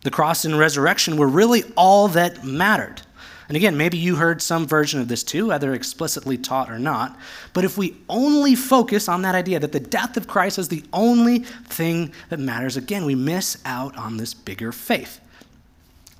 The 0.00 0.10
cross 0.10 0.46
and 0.46 0.58
resurrection 0.58 1.18
were 1.18 1.28
really 1.28 1.64
all 1.76 2.08
that 2.08 2.42
mattered. 2.42 3.02
And 3.48 3.56
again, 3.56 3.76
maybe 3.76 3.98
you 3.98 4.16
heard 4.16 4.40
some 4.40 4.66
version 4.66 5.00
of 5.00 5.08
this 5.08 5.22
too, 5.22 5.52
either 5.52 5.74
explicitly 5.74 6.38
taught 6.38 6.70
or 6.70 6.78
not. 6.78 7.18
But 7.52 7.64
if 7.64 7.76
we 7.76 7.96
only 8.08 8.54
focus 8.54 9.08
on 9.08 9.22
that 9.22 9.34
idea 9.34 9.60
that 9.60 9.72
the 9.72 9.80
death 9.80 10.16
of 10.16 10.26
Christ 10.26 10.58
is 10.58 10.68
the 10.68 10.84
only 10.92 11.40
thing 11.40 12.12
that 12.30 12.40
matters, 12.40 12.76
again, 12.76 13.04
we 13.04 13.14
miss 13.14 13.58
out 13.64 13.96
on 13.96 14.16
this 14.16 14.32
bigger 14.32 14.72
faith. 14.72 15.20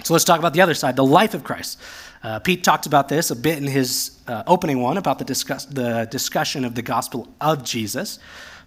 So 0.03 0.13
let's 0.13 0.25
talk 0.25 0.39
about 0.39 0.53
the 0.53 0.61
other 0.61 0.75
side, 0.75 0.97
the 0.97 1.05
life 1.05 1.33
of 1.33 1.45
Christ. 1.45 1.81
Uh, 2.23 2.39
Pete 2.39 2.63
talked 2.63 2.87
about 2.87 3.09
this 3.09 3.31
a 3.31 3.37
bit 3.37 3.59
in 3.59 3.65
his 3.65 4.19
uh, 4.27 4.43
opening 4.47 4.81
one 4.81 4.99
about 4.99 5.19
the, 5.19 5.25
discuss- 5.25 5.67
the 5.67 6.07
discussion 6.11 6.65
of 6.65 6.75
the 6.75 6.83
gospel 6.83 7.29
of 7.41 7.65
Jesus 7.65 8.19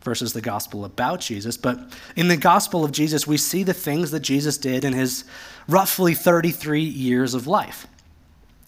versus 0.02 0.34
the 0.34 0.42
gospel 0.42 0.86
about 0.86 1.20
Jesus. 1.20 1.58
But 1.58 1.80
in 2.16 2.28
the 2.28 2.38
gospel 2.38 2.84
of 2.84 2.92
Jesus, 2.92 3.28
we 3.28 3.38
see 3.38 3.64
the 3.64 3.74
things 3.74 4.12
that 4.12 4.22
Jesus 4.22 4.58
did 4.58 4.84
in 4.84 4.94
his 4.94 5.26
roughly 5.68 6.14
33 6.14 6.82
years 6.82 7.34
of 7.34 7.46
life. 7.46 7.88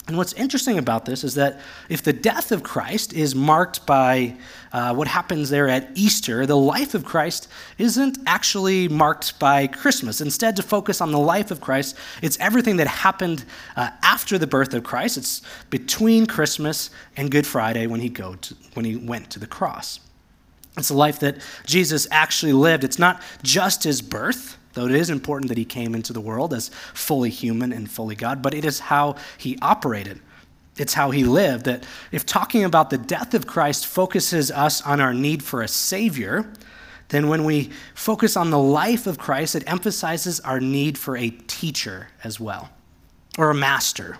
And 0.08 0.16
what's 0.16 0.32
interesting 0.32 0.78
about 0.78 1.04
this 1.04 1.22
is 1.22 1.34
that 1.34 1.60
if 1.88 2.02
the 2.02 2.12
death 2.12 2.52
of 2.52 2.62
Christ 2.62 3.12
is 3.12 3.34
marked 3.34 3.86
by 3.86 4.34
uh, 4.72 4.94
what 4.94 5.06
happens 5.06 5.50
there 5.50 5.68
at 5.68 5.90
Easter, 5.94 6.46
the 6.46 6.56
life 6.56 6.94
of 6.94 7.04
Christ 7.04 7.48
isn't 7.78 8.18
actually 8.26 8.88
marked 8.88 9.38
by 9.38 9.66
Christmas. 9.66 10.20
Instead, 10.20 10.56
to 10.56 10.62
focus 10.62 11.00
on 11.00 11.12
the 11.12 11.18
life 11.18 11.50
of 11.50 11.60
Christ, 11.60 11.96
it's 12.22 12.38
everything 12.40 12.76
that 12.78 12.88
happened 12.88 13.44
uh, 13.76 13.90
after 14.02 14.38
the 14.38 14.46
birth 14.46 14.74
of 14.74 14.82
Christ. 14.82 15.16
It's 15.16 15.42
between 15.68 16.26
Christmas 16.26 16.90
and 17.16 17.30
Good 17.30 17.46
Friday 17.46 17.86
when 17.86 18.00
he, 18.00 18.08
go 18.08 18.34
to, 18.34 18.56
when 18.74 18.84
he 18.84 18.96
went 18.96 19.30
to 19.30 19.38
the 19.38 19.46
cross. 19.46 20.00
It's 20.76 20.90
a 20.90 20.94
life 20.94 21.20
that 21.20 21.36
Jesus 21.66 22.08
actually 22.10 22.52
lived. 22.52 22.84
It's 22.84 22.98
not 22.98 23.22
just 23.42 23.84
his 23.84 24.02
birth 24.02 24.56
though 24.74 24.86
it 24.86 24.92
is 24.92 25.10
important 25.10 25.48
that 25.48 25.58
he 25.58 25.64
came 25.64 25.94
into 25.94 26.12
the 26.12 26.20
world 26.20 26.52
as 26.54 26.70
fully 26.94 27.30
human 27.30 27.72
and 27.72 27.90
fully 27.90 28.14
God, 28.14 28.42
but 28.42 28.54
it 28.54 28.64
is 28.64 28.80
how 28.80 29.16
he 29.38 29.58
operated. 29.60 30.20
It's 30.76 30.94
how 30.94 31.10
he 31.10 31.24
lived. 31.24 31.64
That 31.66 31.84
if 32.12 32.24
talking 32.24 32.64
about 32.64 32.90
the 32.90 32.98
death 32.98 33.34
of 33.34 33.46
Christ 33.46 33.86
focuses 33.86 34.50
us 34.50 34.80
on 34.82 35.00
our 35.00 35.12
need 35.12 35.42
for 35.42 35.62
a 35.62 35.68
Savior, 35.68 36.50
then 37.08 37.28
when 37.28 37.44
we 37.44 37.70
focus 37.94 38.36
on 38.36 38.50
the 38.50 38.58
life 38.58 39.06
of 39.06 39.18
Christ, 39.18 39.54
it 39.54 39.64
emphasizes 39.66 40.40
our 40.40 40.60
need 40.60 40.96
for 40.96 41.16
a 41.16 41.30
teacher 41.30 42.08
as 42.24 42.38
well, 42.38 42.70
or 43.36 43.50
a 43.50 43.54
master. 43.54 44.16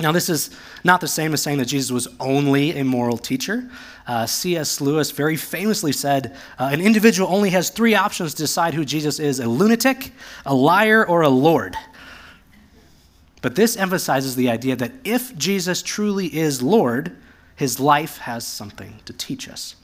Now, 0.00 0.12
this 0.12 0.28
is 0.28 0.50
not 0.84 1.00
the 1.00 1.08
same 1.08 1.34
as 1.34 1.42
saying 1.42 1.58
that 1.58 1.66
Jesus 1.66 1.90
was 1.90 2.08
only 2.18 2.78
a 2.78 2.84
moral 2.84 3.18
teacher. 3.18 3.68
Uh, 4.06 4.26
C.S. 4.26 4.80
Lewis 4.80 5.10
very 5.10 5.36
famously 5.36 5.92
said 5.92 6.36
uh, 6.58 6.70
an 6.72 6.80
individual 6.80 7.32
only 7.32 7.50
has 7.50 7.70
three 7.70 7.94
options 7.94 8.34
to 8.34 8.42
decide 8.42 8.74
who 8.74 8.84
Jesus 8.84 9.20
is 9.20 9.38
a 9.38 9.48
lunatic, 9.48 10.12
a 10.44 10.54
liar, 10.54 11.06
or 11.06 11.22
a 11.22 11.28
Lord. 11.28 11.76
But 13.42 13.56
this 13.56 13.76
emphasizes 13.76 14.36
the 14.36 14.50
idea 14.50 14.76
that 14.76 14.92
if 15.04 15.36
Jesus 15.36 15.82
truly 15.82 16.34
is 16.34 16.62
Lord, 16.62 17.16
his 17.56 17.78
life 17.78 18.18
has 18.18 18.46
something 18.46 19.00
to 19.04 19.12
teach 19.12 19.48
us. 19.48 19.76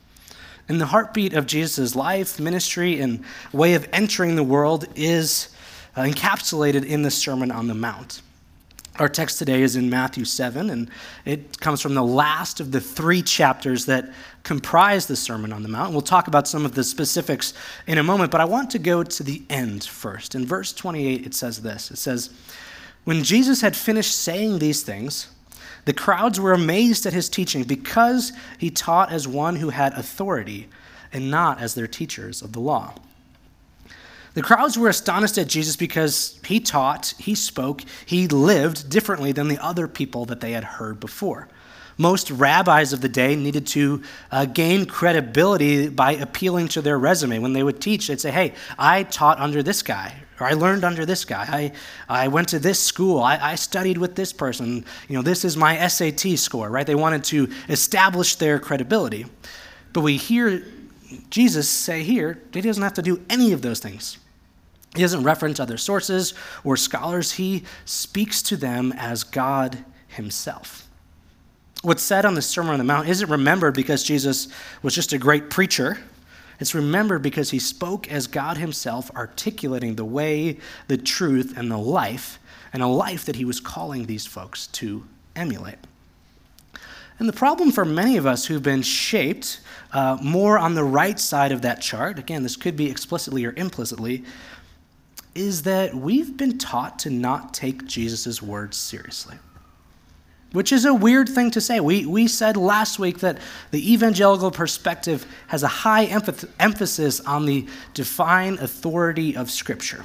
And 0.69 0.81
the 0.81 0.87
heartbeat 0.87 1.33
of 1.33 1.47
Jesus' 1.47 1.97
life, 1.97 2.39
ministry, 2.39 3.01
and 3.01 3.25
way 3.53 3.75
of 3.75 3.89
entering 3.93 4.37
the 4.37 4.45
world 4.45 4.87
is 4.95 5.49
uh, 5.97 6.03
encapsulated 6.03 6.85
in 6.85 7.03
the 7.03 7.11
Sermon 7.11 7.51
on 7.51 7.67
the 7.69 7.75
Mount. 7.75 8.23
Our 8.99 9.09
text 9.09 9.39
today 9.39 9.63
is 9.63 9.77
in 9.77 9.89
Matthew 9.89 10.25
7, 10.25 10.71
and 10.71 10.91
it 11.25 11.61
comes 11.61 11.81
from 11.81 11.95
the 11.95 12.03
last 12.03 12.59
of 12.59 12.73
the 12.73 12.81
three 12.81 13.23
chapters 13.23 13.87
that 13.87 14.13
comprise 14.43 15.07
the 15.07 15.15
Sermon 15.15 15.53
on 15.53 15.63
the 15.63 15.69
Mount. 15.69 15.93
We'll 15.93 16.01
talk 16.01 16.27
about 16.27 16.49
some 16.49 16.65
of 16.65 16.75
the 16.75 16.83
specifics 16.83 17.55
in 17.87 17.99
a 17.99 18.03
moment, 18.03 18.33
but 18.33 18.41
I 18.41 18.45
want 18.45 18.71
to 18.71 18.79
go 18.81 19.05
to 19.05 19.23
the 19.23 19.43
end 19.49 19.85
first. 19.85 20.35
In 20.35 20.45
verse 20.45 20.73
28, 20.73 21.25
it 21.25 21.35
says 21.35 21.63
this 21.63 21.93
It 21.93 21.99
says, 21.99 22.31
When 23.05 23.23
Jesus 23.23 23.61
had 23.61 23.77
finished 23.77 24.17
saying 24.17 24.59
these 24.59 24.83
things, 24.83 25.29
the 25.85 25.93
crowds 25.93 26.41
were 26.41 26.53
amazed 26.53 27.07
at 27.07 27.13
his 27.13 27.29
teaching 27.29 27.63
because 27.63 28.33
he 28.59 28.69
taught 28.69 29.13
as 29.13 29.29
one 29.29 29.57
who 29.57 29.71
had 29.71 29.93
authority 29.93 30.69
and 31.13 31.31
not 31.31 31.61
as 31.61 31.75
their 31.75 31.87
teachers 31.87 32.43
of 32.43 32.53
the 32.53 32.61
law. 32.61 32.95
The 34.39 34.45
crowds 34.45 34.79
were 34.79 34.89
astonished 34.89 35.37
at 35.37 35.49
Jesus 35.49 35.75
because 35.75 36.39
he 36.47 36.61
taught, 36.61 37.13
he 37.19 37.35
spoke, 37.35 37.83
he 38.07 38.29
lived 38.29 38.89
differently 38.89 39.33
than 39.33 39.49
the 39.49 39.59
other 39.59 39.89
people 39.89 40.27
that 40.27 40.39
they 40.39 40.53
had 40.53 40.63
heard 40.63 41.01
before. 41.01 41.49
Most 41.97 42.31
rabbis 42.31 42.93
of 42.93 43.01
the 43.01 43.09
day 43.09 43.35
needed 43.35 43.67
to 43.67 44.01
uh, 44.31 44.45
gain 44.45 44.87
credibility 44.87 45.89
by 45.89 46.13
appealing 46.13 46.69
to 46.69 46.81
their 46.81 46.97
resume. 46.97 47.41
When 47.41 47.53
they 47.53 47.65
would 47.65 47.81
teach, 47.81 48.07
they'd 48.07 48.21
say, 48.21 48.31
Hey, 48.31 48.55
I 48.79 49.03
taught 49.03 49.41
under 49.41 49.61
this 49.61 49.83
guy, 49.83 50.15
or 50.39 50.47
I 50.47 50.53
learned 50.53 50.85
under 50.85 51.05
this 51.05 51.25
guy. 51.25 51.73
I, 52.09 52.23
I 52.25 52.29
went 52.29 52.51
to 52.51 52.61
this 52.61 52.79
school. 52.79 53.21
I, 53.21 53.39
I 53.39 53.55
studied 53.57 53.99
with 53.99 54.15
this 54.15 54.33
person. 54.33 54.85
You 55.09 55.17
know, 55.17 55.23
this 55.23 55.45
is 55.45 55.57
my 55.57 55.85
SAT 55.89 56.39
score, 56.39 56.71
right? 56.71 56.87
They 56.87 56.95
wanted 56.95 57.25
to 57.25 57.51
establish 57.69 58.37
their 58.37 58.61
credibility. 58.61 59.27
But 59.93 60.03
we 60.03 60.17
hear 60.17 60.63
Jesus 61.29 61.69
say 61.69 62.05
here 62.05 62.41
he 62.53 62.61
doesn't 62.61 62.85
have 62.85 62.95
to 62.95 63.03
do 63.03 63.21
any 63.29 63.51
of 63.51 63.63
those 63.63 63.81
things. 63.81 64.19
He 64.95 65.03
doesn't 65.03 65.23
reference 65.23 65.61
other 65.61 65.77
sources 65.77 66.35
or 66.65 66.77
scholars, 66.77 67.33
he 67.33 67.65
speaks 67.85 68.43
to 68.43 68.57
them 68.57 68.93
as 68.97 69.25
God 69.25 69.85
himself. 70.09 70.89
What's 71.83 72.03
said 72.03 72.25
on 72.25 72.35
the 72.35 72.43
Sermon 72.43 72.73
on 72.73 72.79
the 72.79 72.85
Mount 72.85 73.09
isn't 73.09 73.31
remembered 73.31 73.75
because 73.75 74.03
Jesus 74.03 74.49
was 74.83 74.95
just 74.95 75.13
a 75.13 75.19
great 75.19 75.49
preacher. 75.51 75.99
It's 76.59 76.75
remembered 76.75 77.23
because 77.23 77.51
he 77.51 77.61
spoke 77.61 78.11
as 78.11 78.27
God 78.27 78.57
himself, 78.57 79.11
articulating 79.15 79.95
the 79.95 80.05
way, 80.05 80.59
the 80.89 80.97
truth, 80.97 81.57
and 81.57 81.71
the 81.71 81.79
life, 81.79 82.41
and 82.73 82.83
a 82.83 82.89
life 82.89 83.25
that 83.27 83.37
he 83.37 83.45
was 83.45 83.61
calling 83.61 84.07
these 84.07 84.27
folks 84.27 84.67
to 84.69 85.05
emulate. 85.37 85.79
And 87.21 87.29
the 87.29 87.33
problem 87.33 87.71
for 87.71 87.85
many 87.85 88.17
of 88.17 88.27
us 88.27 88.47
who've 88.47 88.63
been 88.63 88.83
shaped 88.83 89.61
uh, 89.93 90.19
more 90.23 90.59
on 90.59 90.75
the 90.75 90.85
right 90.85 91.19
side 91.19 91.53
of 91.53 91.63
that 91.63 91.81
chart, 91.81 92.19
again, 92.19 92.43
this 92.43 92.57
could 92.57 92.77
be 92.77 92.91
explicitly 92.91 93.45
or 93.45 93.55
implicitly, 93.57 94.25
is 95.39 95.63
that 95.63 95.95
we've 95.95 96.37
been 96.37 96.59
taught 96.59 96.99
to 97.01 97.11
not 97.11 97.55
take 97.55 97.87
Jesus' 97.87 98.43
words 98.43 98.77
seriously. 98.77 99.37
Which 100.53 100.73
is 100.73 100.85
a 100.85 100.95
weird 100.95 101.29
thing 101.29 101.51
to 101.53 101.61
say. 101.61 101.79
We, 101.79 102.07
we 102.07 102.27
said 102.27 102.57
last 102.57 102.99
week 102.99 103.19
that 103.19 103.39
the 103.71 103.93
evangelical 103.93 104.51
perspective 104.51 105.27
has 105.49 105.63
a 105.63 105.69
high 105.69 106.07
emphasis 106.07 107.21
on 107.21 107.45
the 107.45 107.67
divine 107.93 108.55
authority 108.55 109.37
of 109.37 109.51
Scripture. 109.51 110.05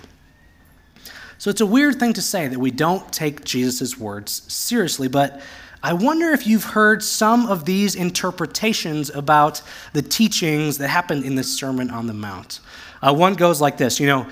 So 1.38 1.50
it's 1.50 1.62
a 1.62 1.66
weird 1.66 2.00
thing 2.00 2.14
to 2.14 2.22
say 2.22 2.48
that 2.48 2.60
we 2.60 2.72
don't 2.72 3.12
take 3.12 3.44
Jesus' 3.44 3.98
words 3.98 4.44
seriously, 4.54 5.08
but 5.08 5.42
I 5.82 5.92
wonder 5.92 6.30
if 6.30 6.48
you've 6.48 6.64
heard 6.64 7.04
some 7.04 7.48
of 7.48 7.66
these 7.66 7.96
interpretations 7.96 9.10
about 9.10 9.62
the 9.92 10.02
teachings 10.02 10.78
that 10.78 10.88
happened 10.88 11.26
in 11.26 11.36
the 11.36 11.44
Sermon 11.44 11.90
on 11.90 12.08
the 12.08 12.14
Mount. 12.14 12.60
Uh, 13.02 13.14
one 13.14 13.34
goes 13.34 13.60
like 13.60 13.78
this 13.78 14.00
You 14.00 14.08
know, 14.08 14.28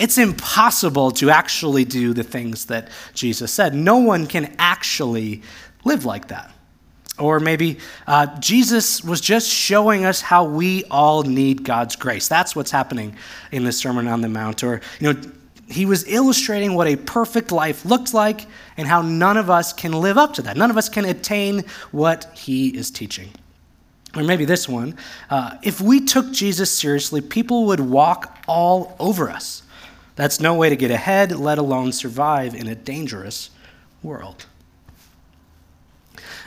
it's 0.00 0.16
impossible 0.16 1.10
to 1.12 1.28
actually 1.28 1.84
do 1.84 2.14
the 2.14 2.24
things 2.24 2.66
that 2.66 2.88
Jesus 3.14 3.52
said. 3.52 3.74
No 3.74 3.98
one 3.98 4.26
can 4.26 4.54
actually 4.58 5.42
live 5.84 6.06
like 6.06 6.28
that. 6.28 6.50
Or 7.18 7.38
maybe 7.38 7.78
uh, 8.06 8.38
Jesus 8.40 9.04
was 9.04 9.20
just 9.20 9.46
showing 9.46 10.06
us 10.06 10.22
how 10.22 10.44
we 10.44 10.84
all 10.84 11.22
need 11.22 11.64
God's 11.64 11.96
grace. 11.96 12.28
That's 12.28 12.56
what's 12.56 12.70
happening 12.70 13.14
in 13.52 13.64
the 13.64 13.72
Sermon 13.72 14.08
on 14.08 14.22
the 14.22 14.28
Mount. 14.30 14.64
Or, 14.64 14.80
you 15.00 15.12
know, 15.12 15.20
he 15.68 15.84
was 15.84 16.08
illustrating 16.08 16.74
what 16.74 16.86
a 16.86 16.96
perfect 16.96 17.52
life 17.52 17.84
looked 17.84 18.14
like 18.14 18.46
and 18.78 18.88
how 18.88 19.02
none 19.02 19.36
of 19.36 19.50
us 19.50 19.74
can 19.74 19.92
live 19.92 20.16
up 20.16 20.32
to 20.34 20.42
that. 20.42 20.56
None 20.56 20.70
of 20.70 20.78
us 20.78 20.88
can 20.88 21.04
attain 21.04 21.64
what 21.90 22.24
he 22.34 22.68
is 22.68 22.90
teaching. 22.90 23.28
Or 24.16 24.24
maybe 24.24 24.46
this 24.46 24.66
one 24.66 24.96
uh, 25.28 25.58
if 25.62 25.80
we 25.80 26.00
took 26.00 26.32
Jesus 26.32 26.72
seriously, 26.72 27.20
people 27.20 27.66
would 27.66 27.80
walk 27.80 28.38
all 28.48 28.96
over 28.98 29.28
us. 29.28 29.62
That's 30.16 30.40
no 30.40 30.54
way 30.54 30.68
to 30.68 30.76
get 30.76 30.90
ahead, 30.90 31.32
let 31.32 31.58
alone 31.58 31.92
survive 31.92 32.54
in 32.54 32.66
a 32.66 32.74
dangerous 32.74 33.50
world. 34.02 34.46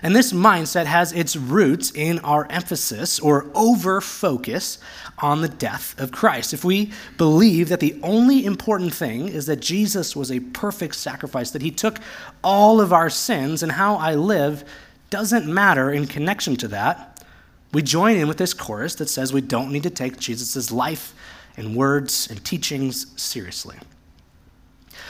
And 0.04 0.14
this 0.14 0.34
mindset 0.34 0.86
has 0.86 1.14
its 1.14 1.38
roots 1.38 1.90
in 1.92 2.20
our 2.20 2.46
emphasis 2.50 3.22
or 3.22 3.50
over 3.56 4.02
focus 4.02 4.78
on 5.20 5.42
the 5.42 5.48
death 5.48 5.98
of 5.98 6.12
Christ. 6.12 6.54
If 6.54 6.66
we 6.66 6.92
believe 7.18 7.70
that 7.70 7.80
the 7.80 7.98
only 8.04 8.46
important 8.46 8.94
thing 8.94 9.30
is 9.30 9.46
that 9.46 9.62
Jesus 9.62 10.14
was 10.14 10.30
a 10.30 10.42
perfect 10.42 10.96
sacrifice, 10.96 11.52
that 11.52 11.62
he 11.62 11.72
took 11.72 12.00
all 12.44 12.82
of 12.82 12.92
our 12.92 13.10
sins, 13.10 13.64
and 13.64 13.72
how 13.72 13.96
I 13.96 14.14
live 14.16 14.66
doesn't 15.10 15.46
matter 15.46 15.90
in 15.90 16.06
connection 16.06 16.58
to 16.58 16.68
that, 16.68 17.24
we 17.72 17.82
join 17.82 18.18
in 18.18 18.28
with 18.28 18.38
this 18.38 18.54
chorus 18.54 18.96
that 18.96 19.10
says 19.10 19.32
we 19.32 19.42
don't 19.42 19.72
need 19.72 19.84
to 19.84 19.90
take 19.90 20.20
Jesus' 20.20 20.70
life 20.70 21.16
and 21.58 21.76
words 21.76 22.28
and 22.30 22.44
teachings 22.44 23.08
seriously. 23.22 23.78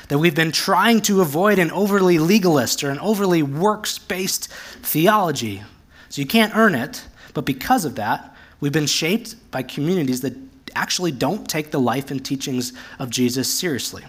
That 0.10 0.19
we've 0.19 0.36
been 0.36 0.51
trying 0.51 1.01
to 1.01 1.21
avoid 1.21 1.60
an 1.60 1.71
overly 1.71 2.19
legalist 2.19 2.84
or 2.84 2.89
an 2.89 2.99
overly 2.99 3.43
works 3.43 3.97
based 3.97 4.51
theology. 4.82 5.63
So 6.10 6.21
you 6.21 6.27
can't 6.27 6.56
earn 6.56 6.75
it, 6.75 7.06
but 7.34 7.45
because 7.45 7.86
of 7.86 7.95
that, 7.95 8.36
we've 8.60 8.71
been 8.71 8.86
shaped 8.86 9.36
by 9.51 9.63
communities 9.63 10.21
that 10.21 10.36
actually 10.75 11.12
don't 11.12 11.47
take 11.47 11.71
the 11.71 11.79
life 11.79 12.12
and 12.12 12.23
teachings 12.23 12.73
of 12.99 13.10
Jesus 13.10 13.51
seriously. 13.51 14.03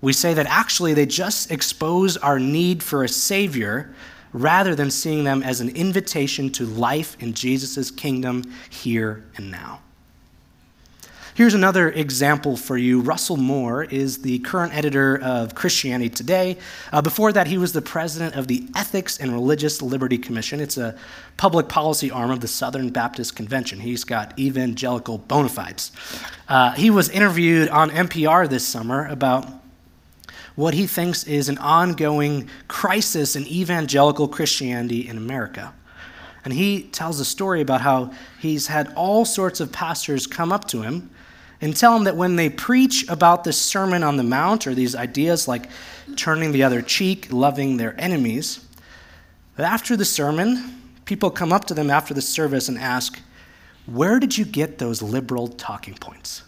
We 0.00 0.12
say 0.12 0.34
that 0.34 0.46
actually 0.46 0.94
they 0.94 1.06
just 1.06 1.50
expose 1.50 2.16
our 2.16 2.38
need 2.38 2.82
for 2.82 3.04
a 3.04 3.08
Savior 3.08 3.94
rather 4.32 4.74
than 4.74 4.90
seeing 4.90 5.24
them 5.24 5.42
as 5.42 5.60
an 5.60 5.68
invitation 5.70 6.50
to 6.50 6.64
life 6.64 7.16
in 7.20 7.34
Jesus' 7.34 7.90
kingdom 7.90 8.44
here 8.70 9.24
and 9.36 9.50
now. 9.50 9.80
Here's 11.34 11.54
another 11.54 11.90
example 11.90 12.56
for 12.56 12.76
you. 12.76 13.00
Russell 13.00 13.36
Moore 13.36 13.84
is 13.84 14.18
the 14.18 14.40
current 14.40 14.74
editor 14.74 15.16
of 15.22 15.54
Christianity 15.54 16.10
Today. 16.10 16.58
Uh, 16.92 17.02
before 17.02 17.32
that, 17.32 17.46
he 17.46 17.56
was 17.56 17.72
the 17.72 17.80
president 17.80 18.34
of 18.34 18.48
the 18.48 18.66
Ethics 18.74 19.18
and 19.18 19.32
Religious 19.32 19.80
Liberty 19.80 20.18
Commission. 20.18 20.58
It's 20.60 20.76
a 20.76 20.96
public 21.36 21.68
policy 21.68 22.10
arm 22.10 22.32
of 22.32 22.40
the 22.40 22.48
Southern 22.48 22.90
Baptist 22.90 23.36
Convention. 23.36 23.78
He's 23.78 24.02
got 24.02 24.36
evangelical 24.40 25.18
bona 25.18 25.48
fides. 25.48 25.92
Uh, 26.48 26.72
he 26.72 26.90
was 26.90 27.08
interviewed 27.08 27.68
on 27.68 27.90
NPR 27.90 28.48
this 28.48 28.66
summer 28.66 29.06
about 29.06 29.48
what 30.56 30.74
he 30.74 30.88
thinks 30.88 31.24
is 31.24 31.48
an 31.48 31.58
ongoing 31.58 32.50
crisis 32.66 33.36
in 33.36 33.46
evangelical 33.46 34.26
Christianity 34.26 35.08
in 35.08 35.16
America. 35.16 35.72
And 36.44 36.52
he 36.52 36.82
tells 36.82 37.20
a 37.20 37.24
story 37.24 37.60
about 37.60 37.82
how 37.82 38.12
he's 38.40 38.66
had 38.66 38.92
all 38.96 39.24
sorts 39.24 39.60
of 39.60 39.70
pastors 39.70 40.26
come 40.26 40.50
up 40.50 40.66
to 40.68 40.82
him 40.82 41.10
and 41.60 41.76
tell 41.76 41.94
them 41.94 42.04
that 42.04 42.16
when 42.16 42.36
they 42.36 42.48
preach 42.48 43.06
about 43.08 43.44
the 43.44 43.52
Sermon 43.52 44.02
on 44.02 44.16
the 44.16 44.22
Mount 44.22 44.66
or 44.66 44.74
these 44.74 44.94
ideas 44.94 45.46
like 45.46 45.68
turning 46.16 46.52
the 46.52 46.62
other 46.62 46.80
cheek, 46.82 47.32
loving 47.32 47.76
their 47.76 47.94
enemies, 48.00 48.64
that 49.56 49.70
after 49.70 49.96
the 49.96 50.04
sermon, 50.04 50.80
people 51.04 51.30
come 51.30 51.52
up 51.52 51.66
to 51.66 51.74
them 51.74 51.90
after 51.90 52.14
the 52.14 52.22
service 52.22 52.68
and 52.68 52.78
ask, 52.78 53.20
Where 53.86 54.18
did 54.18 54.38
you 54.38 54.44
get 54.44 54.78
those 54.78 55.02
liberal 55.02 55.48
talking 55.48 55.94
points? 55.94 56.42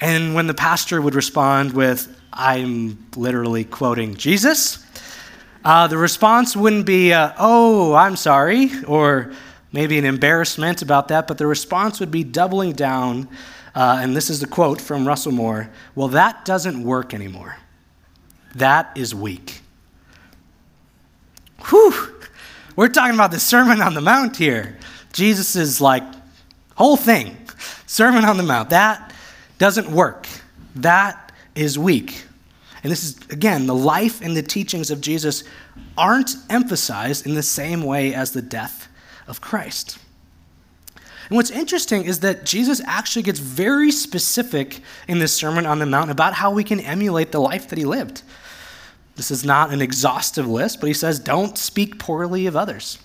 And 0.00 0.34
when 0.34 0.46
the 0.46 0.54
pastor 0.54 1.02
would 1.02 1.14
respond 1.14 1.72
with, 1.72 2.16
I'm 2.32 3.06
literally 3.16 3.64
quoting 3.64 4.14
Jesus, 4.14 4.84
uh, 5.64 5.88
the 5.88 5.98
response 5.98 6.56
wouldn't 6.56 6.86
be, 6.86 7.12
uh, 7.12 7.32
oh, 7.38 7.94
I'm 7.94 8.16
sorry, 8.16 8.70
or 8.86 9.32
maybe 9.72 9.98
an 9.98 10.04
embarrassment 10.04 10.82
about 10.82 11.08
that, 11.08 11.26
but 11.26 11.38
the 11.38 11.46
response 11.46 12.00
would 12.00 12.10
be 12.10 12.24
doubling 12.24 12.72
down. 12.72 13.28
Uh, 13.74 14.00
and 14.02 14.16
this 14.16 14.30
is 14.30 14.40
the 14.40 14.46
quote 14.46 14.80
from 14.80 15.06
Russell 15.06 15.32
Moore 15.32 15.70
Well, 15.94 16.08
that 16.08 16.44
doesn't 16.44 16.82
work 16.82 17.14
anymore. 17.14 17.56
That 18.54 18.90
is 18.96 19.14
weak. 19.14 19.60
Whew! 21.68 22.16
We're 22.76 22.88
talking 22.88 23.14
about 23.14 23.30
the 23.30 23.40
Sermon 23.40 23.80
on 23.80 23.94
the 23.94 24.00
Mount 24.00 24.36
here. 24.36 24.78
Jesus' 25.12 25.56
is 25.56 25.80
like 25.80 26.02
whole 26.74 26.96
thing. 26.96 27.36
Sermon 27.86 28.24
on 28.24 28.36
the 28.36 28.42
Mount. 28.42 28.70
That 28.70 29.12
doesn't 29.58 29.90
work. 29.90 30.26
That 30.76 31.32
is 31.54 31.78
weak. 31.78 32.24
And 32.82 32.90
this 32.90 33.04
is, 33.04 33.18
again, 33.30 33.66
the 33.66 33.74
life 33.74 34.22
and 34.22 34.34
the 34.34 34.42
teachings 34.42 34.90
of 34.90 35.00
Jesus 35.00 35.44
aren't 35.98 36.34
emphasized 36.48 37.26
in 37.26 37.34
the 37.34 37.42
same 37.42 37.82
way 37.82 38.14
as 38.14 38.32
the 38.32 38.40
death 38.40 38.88
of 39.30 39.40
Christ. 39.40 39.98
And 41.28 41.36
what's 41.36 41.50
interesting 41.50 42.04
is 42.04 42.20
that 42.20 42.44
Jesus 42.44 42.82
actually 42.84 43.22
gets 43.22 43.38
very 43.38 43.92
specific 43.92 44.80
in 45.06 45.20
this 45.20 45.32
Sermon 45.32 45.64
on 45.64 45.78
the 45.78 45.86
Mount 45.86 46.10
about 46.10 46.34
how 46.34 46.50
we 46.50 46.64
can 46.64 46.80
emulate 46.80 47.30
the 47.30 47.40
life 47.40 47.68
that 47.68 47.78
he 47.78 47.84
lived. 47.84 48.22
This 49.14 49.30
is 49.30 49.44
not 49.44 49.72
an 49.72 49.80
exhaustive 49.80 50.48
list, 50.48 50.80
but 50.80 50.88
he 50.88 50.92
says, 50.92 51.20
don't 51.20 51.56
speak 51.56 51.98
poorly 52.00 52.46
of 52.46 52.56
others. 52.56 52.98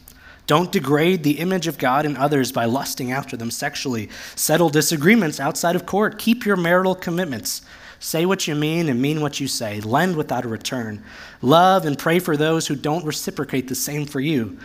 Don't 0.48 0.72
degrade 0.72 1.24
the 1.24 1.40
image 1.40 1.68
of 1.68 1.78
God 1.78 2.06
in 2.06 2.18
others 2.18 2.52
by 2.52 2.66
lusting 2.66 3.12
after 3.12 3.38
them 3.38 3.52
sexually. 3.52 4.10
Settle 4.36 4.70
disagreements 4.70 5.40
outside 5.40 5.76
of 5.76 5.86
court. 5.86 6.18
Keep 6.18 6.46
your 6.46 6.56
marital 6.56 6.96
commitments. 6.96 7.62
Say 8.00 8.26
what 8.26 8.48
you 8.48 8.56
mean 8.56 8.90
and 8.90 9.02
mean 9.02 9.22
what 9.22 9.40
you 9.40 9.48
say. 9.48 9.82
Lend 9.82 10.16
without 10.16 10.46
a 10.46 10.48
return. 10.48 11.04
Love 11.42 11.86
and 11.86 11.98
pray 11.98 12.20
for 12.20 12.38
those 12.38 12.68
who 12.68 12.76
don't 12.76 13.06
reciprocate 13.06 13.68
the 13.68 13.76
same 13.76 14.06
for 14.06 14.20
you. 14.20 14.58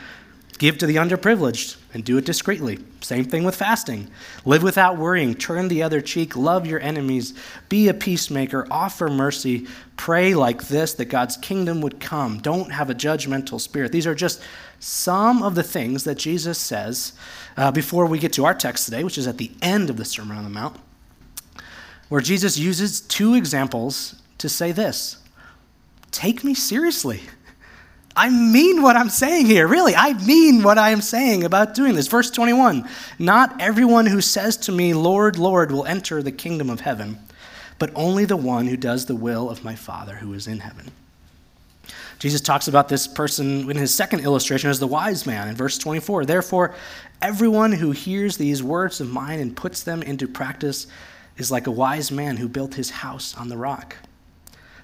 Give 0.60 0.78
to 0.78 0.86
the 0.86 0.94
underprivileged 0.96 1.76
and 1.92 2.04
do 2.04 2.16
it 2.16 2.24
discreetly. 2.24 2.78
Same 3.00 3.24
thing 3.24 3.42
with 3.42 3.56
fasting. 3.56 4.08
Live 4.44 4.62
without 4.62 4.96
worrying. 4.96 5.34
Turn 5.34 5.66
the 5.66 5.82
other 5.82 6.00
cheek. 6.00 6.36
Love 6.36 6.66
your 6.68 6.78
enemies. 6.78 7.34
Be 7.68 7.88
a 7.88 7.94
peacemaker. 7.94 8.68
Offer 8.70 9.08
mercy. 9.08 9.66
Pray 9.96 10.34
like 10.34 10.68
this 10.68 10.94
that 10.94 11.06
God's 11.06 11.36
kingdom 11.36 11.80
would 11.80 11.98
come. 11.98 12.38
Don't 12.38 12.70
have 12.70 12.90
a 12.90 12.94
judgmental 12.94 13.60
spirit. 13.60 13.90
These 13.90 14.06
are 14.06 14.14
just 14.14 14.40
some 14.78 15.42
of 15.42 15.56
the 15.56 15.64
things 15.64 16.04
that 16.04 16.18
Jesus 16.18 16.58
says 16.58 17.14
uh, 17.56 17.72
before 17.72 18.06
we 18.06 18.20
get 18.20 18.34
to 18.34 18.44
our 18.44 18.54
text 18.54 18.84
today, 18.84 19.02
which 19.02 19.18
is 19.18 19.26
at 19.26 19.38
the 19.38 19.50
end 19.60 19.90
of 19.90 19.96
the 19.96 20.04
Sermon 20.04 20.36
on 20.36 20.44
the 20.44 20.50
Mount 20.50 20.76
where 22.10 22.20
Jesus 22.20 22.58
uses 22.58 23.00
two 23.00 23.34
examples 23.34 24.20
to 24.36 24.50
say 24.50 24.72
this 24.72 25.16
Take 26.10 26.44
me 26.44 26.52
seriously. 26.52 27.22
I 28.16 28.28
mean 28.28 28.82
what 28.82 28.96
I'm 28.96 29.08
saying 29.08 29.46
here. 29.46 29.68
Really, 29.68 29.94
I 29.94 30.14
mean 30.14 30.62
what 30.62 30.78
I 30.78 30.90
am 30.90 31.00
saying 31.00 31.44
about 31.44 31.74
doing 31.74 31.94
this. 31.94 32.08
Verse 32.08 32.30
21 32.30 32.88
Not 33.18 33.60
everyone 33.60 34.06
who 34.06 34.20
says 34.20 34.56
to 34.58 34.72
me, 34.72 34.94
Lord, 34.94 35.38
Lord, 35.38 35.70
will 35.70 35.86
enter 35.86 36.22
the 36.22 36.32
kingdom 36.32 36.70
of 36.70 36.80
heaven, 36.80 37.18
but 37.78 37.90
only 37.94 38.24
the 38.24 38.36
one 38.36 38.66
who 38.66 38.76
does 38.76 39.06
the 39.06 39.14
will 39.14 39.48
of 39.48 39.64
my 39.64 39.74
Father 39.74 40.16
who 40.16 40.34
is 40.34 40.46
in 40.46 40.60
heaven. 40.60 40.90
Jesus 42.18 42.42
talks 42.42 42.68
about 42.68 42.88
this 42.88 43.06
person 43.06 43.70
in 43.70 43.78
his 43.78 43.94
second 43.94 44.20
illustration 44.20 44.68
as 44.68 44.78
the 44.78 44.86
wise 44.86 45.24
man 45.24 45.48
in 45.48 45.54
verse 45.54 45.78
24. 45.78 46.26
Therefore, 46.26 46.74
everyone 47.22 47.72
who 47.72 47.92
hears 47.92 48.36
these 48.36 48.62
words 48.62 49.00
of 49.00 49.08
mine 49.08 49.40
and 49.40 49.56
puts 49.56 49.82
them 49.82 50.02
into 50.02 50.28
practice 50.28 50.86
is 51.38 51.50
like 51.50 51.66
a 51.66 51.70
wise 51.70 52.10
man 52.12 52.36
who 52.36 52.46
built 52.48 52.74
his 52.74 52.90
house 52.90 53.34
on 53.36 53.48
the 53.48 53.56
rock. 53.56 53.96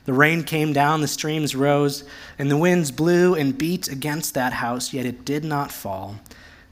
The 0.06 0.12
rain 0.12 0.44
came 0.44 0.72
down, 0.72 1.00
the 1.00 1.08
streams 1.08 1.54
rose, 1.54 2.04
and 2.38 2.50
the 2.50 2.56
winds 2.56 2.90
blew 2.90 3.34
and 3.34 3.58
beat 3.58 3.88
against 3.88 4.34
that 4.34 4.54
house, 4.54 4.92
yet 4.92 5.04
it 5.04 5.24
did 5.24 5.44
not 5.44 5.72
fall 5.72 6.16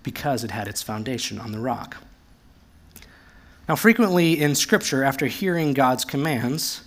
because 0.03 0.45
it 0.45 0.53
had 0.53 0.69
its 0.69 0.83
foundation 0.83 1.39
on 1.39 1.53
the 1.53 1.59
rock. 1.59 1.97
Now, 3.69 3.77
frequently 3.77 4.41
in 4.41 4.55
Scripture, 4.55 5.03
after 5.03 5.27
hearing 5.27 5.73
God's 5.73 6.05
commands, 6.05 6.83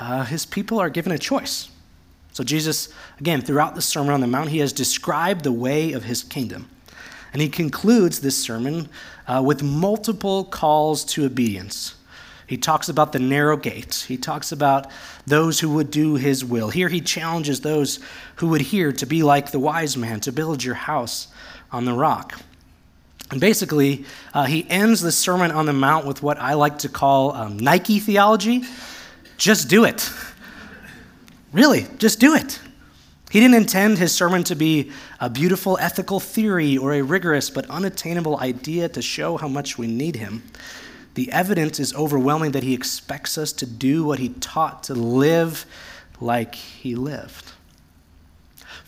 uh, 0.00 0.24
his 0.24 0.46
people 0.46 0.80
are 0.80 0.90
given 0.90 1.12
a 1.12 1.18
choice. 1.18 1.68
So, 2.32 2.42
Jesus, 2.42 2.88
again, 3.20 3.42
throughout 3.42 3.76
the 3.76 3.82
Sermon 3.82 4.12
on 4.12 4.20
the 4.20 4.26
Mount, 4.26 4.48
he 4.48 4.58
has 4.58 4.72
described 4.72 5.44
the 5.44 5.52
way 5.52 5.92
of 5.92 6.04
his 6.04 6.22
kingdom. 6.24 6.68
And 7.32 7.42
he 7.42 7.48
concludes 7.48 8.20
this 8.20 8.36
sermon 8.36 8.88
uh, 9.26 9.42
with 9.44 9.62
multiple 9.62 10.44
calls 10.44 11.04
to 11.06 11.24
obedience. 11.24 11.94
He 12.46 12.56
talks 12.56 12.88
about 12.88 13.12
the 13.12 13.18
narrow 13.18 13.56
gate. 13.56 14.04
He 14.06 14.16
talks 14.16 14.52
about 14.52 14.90
those 15.26 15.60
who 15.60 15.72
would 15.74 15.90
do 15.90 16.16
his 16.16 16.44
will. 16.44 16.70
Here 16.70 16.88
he 16.88 17.00
challenges 17.00 17.60
those 17.60 18.00
who 18.36 18.48
would 18.48 18.60
hear 18.60 18.92
to 18.92 19.06
be 19.06 19.22
like 19.22 19.50
the 19.50 19.58
wise 19.58 19.96
man, 19.96 20.20
to 20.20 20.32
build 20.32 20.62
your 20.62 20.74
house 20.74 21.28
on 21.72 21.84
the 21.84 21.94
rock. 21.94 22.38
And 23.30 23.40
basically, 23.40 24.04
uh, 24.34 24.44
he 24.44 24.68
ends 24.68 25.00
the 25.00 25.10
Sermon 25.10 25.50
on 25.50 25.66
the 25.66 25.72
Mount 25.72 26.06
with 26.06 26.22
what 26.22 26.38
I 26.38 26.54
like 26.54 26.78
to 26.80 26.88
call 26.88 27.32
um, 27.32 27.58
Nike 27.58 27.98
theology 27.98 28.64
just 29.36 29.68
do 29.68 29.84
it. 29.84 30.10
Really, 31.52 31.86
just 31.98 32.20
do 32.20 32.34
it. 32.34 32.60
He 33.30 33.40
didn't 33.40 33.56
intend 33.56 33.98
his 33.98 34.12
sermon 34.12 34.44
to 34.44 34.54
be 34.54 34.92
a 35.20 35.28
beautiful 35.28 35.76
ethical 35.80 36.20
theory 36.20 36.76
or 36.76 36.94
a 36.94 37.02
rigorous 37.02 37.50
but 37.50 37.68
unattainable 37.68 38.38
idea 38.38 38.88
to 38.90 39.02
show 39.02 39.36
how 39.36 39.48
much 39.48 39.76
we 39.76 39.86
need 39.86 40.16
him 40.16 40.42
the 41.14 41.30
evidence 41.32 41.78
is 41.78 41.94
overwhelming 41.94 42.52
that 42.52 42.62
he 42.62 42.74
expects 42.74 43.38
us 43.38 43.52
to 43.54 43.66
do 43.66 44.04
what 44.04 44.18
he 44.18 44.30
taught, 44.30 44.84
to 44.84 44.94
live 44.94 45.64
like 46.20 46.54
he 46.54 46.94
lived. 46.94 47.52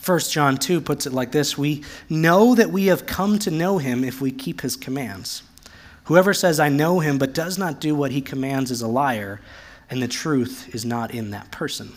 1 0.05 0.19
John 0.21 0.57
2 0.57 0.81
puts 0.81 1.07
it 1.07 1.13
like 1.13 1.33
this 1.33 1.59
We 1.59 1.83
know 2.09 2.55
that 2.55 2.71
we 2.71 2.87
have 2.87 3.07
come 3.07 3.39
to 3.41 3.51
know 3.51 3.79
him 3.79 4.05
if 4.05 4.21
we 4.21 4.31
keep 4.31 4.61
his 4.61 4.77
commands. 4.77 5.43
Whoever 6.05 6.33
says, 6.33 6.61
I 6.61 6.69
know 6.69 7.01
him, 7.01 7.19
but 7.19 7.35
does 7.35 7.59
not 7.59 7.81
do 7.81 7.95
what 7.95 8.13
he 8.13 8.21
commands 8.21 8.71
is 8.71 8.83
a 8.83 8.89
liar, 8.89 9.41
and 9.91 10.01
the 10.01 10.09
truth 10.09 10.73
is 10.73 10.85
not 10.85 11.13
in 11.13 11.33
that 11.33 11.51
person. 11.51 11.93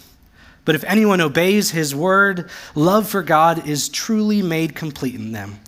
But 0.66 0.76
if 0.76 0.84
anyone 0.84 1.22
obeys 1.22 1.72
his 1.72 1.96
word, 1.96 2.50
love 2.74 3.08
for 3.08 3.22
God 3.22 3.68
is 3.68 3.90
truly 3.90 4.42
made 4.42 4.76
complete 4.76 5.16
in 5.16 5.32
them. 5.32 5.60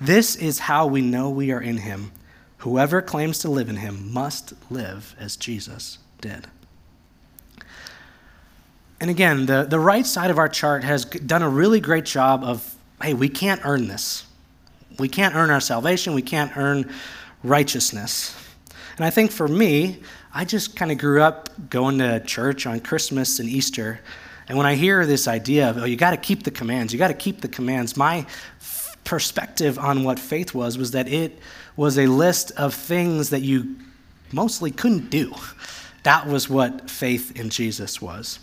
This 0.00 0.36
is 0.36 0.58
how 0.58 0.86
we 0.86 1.02
know 1.02 1.28
we 1.28 1.52
are 1.52 1.60
in 1.60 1.76
him. 1.78 2.12
Whoever 2.60 3.00
claims 3.00 3.38
to 3.40 3.50
live 3.50 3.68
in 3.70 3.76
him 3.76 4.12
must 4.12 4.52
live 4.70 5.14
as 5.18 5.36
Jesus 5.36 5.98
did. 6.20 6.46
And 9.00 9.08
again, 9.08 9.46
the, 9.46 9.64
the 9.64 9.80
right 9.80 10.06
side 10.06 10.30
of 10.30 10.38
our 10.38 10.48
chart 10.48 10.84
has 10.84 11.06
done 11.06 11.42
a 11.42 11.48
really 11.48 11.80
great 11.80 12.04
job 12.04 12.44
of 12.44 12.76
hey, 13.02 13.14
we 13.14 13.30
can't 13.30 13.62
earn 13.64 13.88
this. 13.88 14.26
We 14.98 15.08
can't 15.08 15.34
earn 15.34 15.50
our 15.50 15.60
salvation. 15.60 16.12
We 16.12 16.20
can't 16.20 16.54
earn 16.54 16.92
righteousness. 17.42 18.36
And 18.96 19.06
I 19.06 19.10
think 19.10 19.30
for 19.30 19.48
me, 19.48 20.02
I 20.34 20.44
just 20.44 20.76
kind 20.76 20.92
of 20.92 20.98
grew 20.98 21.22
up 21.22 21.70
going 21.70 21.96
to 22.00 22.20
church 22.20 22.66
on 22.66 22.80
Christmas 22.80 23.38
and 23.40 23.48
Easter. 23.48 24.00
And 24.48 24.58
when 24.58 24.66
I 24.66 24.74
hear 24.74 25.06
this 25.06 25.26
idea 25.26 25.70
of, 25.70 25.78
oh, 25.78 25.84
you 25.84 25.96
got 25.96 26.10
to 26.10 26.18
keep 26.18 26.42
the 26.42 26.50
commands, 26.50 26.92
you 26.92 26.98
got 26.98 27.08
to 27.08 27.14
keep 27.14 27.40
the 27.40 27.48
commands, 27.48 27.96
my 27.96 28.26
perspective 29.04 29.78
on 29.78 30.04
what 30.04 30.18
faith 30.18 30.54
was 30.54 30.76
was 30.76 30.90
that 30.90 31.08
it 31.08 31.38
was 31.80 31.98
a 31.98 32.06
list 32.06 32.52
of 32.58 32.74
things 32.74 33.30
that 33.30 33.40
you 33.40 33.74
mostly 34.32 34.70
couldn't 34.70 35.08
do. 35.08 35.34
That 36.02 36.26
was 36.26 36.46
what 36.46 36.90
faith 36.90 37.40
in 37.40 37.48
Jesus 37.48 38.02
was. 38.02 38.38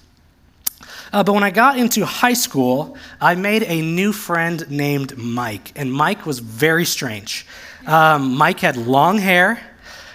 Uh, 1.14 1.24
but 1.24 1.34
when 1.34 1.44
I 1.44 1.52
got 1.52 1.78
into 1.78 2.04
high 2.04 2.34
school, 2.34 2.98
I 3.22 3.36
made 3.36 3.62
a 3.62 3.80
new 3.80 4.12
friend 4.12 4.68
named 4.72 5.20
Mike, 5.20 5.72
and 5.76 5.94
Mike 5.94 6.26
was 6.26 6.40
very 6.40 6.84
strange. 6.84 7.46
Um, 7.86 8.36
Mike 8.36 8.62
had 8.62 8.76
long 8.76 9.20
hair, 9.20 9.62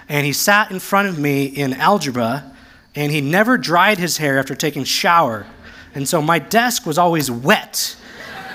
and 0.09 0.27
he 0.27 0.33
sat 0.33 0.73
in 0.73 0.81
front 0.81 1.07
of 1.07 1.17
me 1.17 1.45
in 1.45 1.75
algebra, 1.75 2.53
and 2.97 3.13
he 3.13 3.21
never 3.21 3.57
dried 3.57 3.99
his 3.99 4.17
hair 4.17 4.37
after 4.41 4.57
taking 4.57 4.83
shower. 4.83 5.47
And 5.95 6.09
so 6.09 6.21
my 6.21 6.41
desk 6.41 6.87
was 6.87 6.99
always 6.99 7.31
wet 7.31 7.97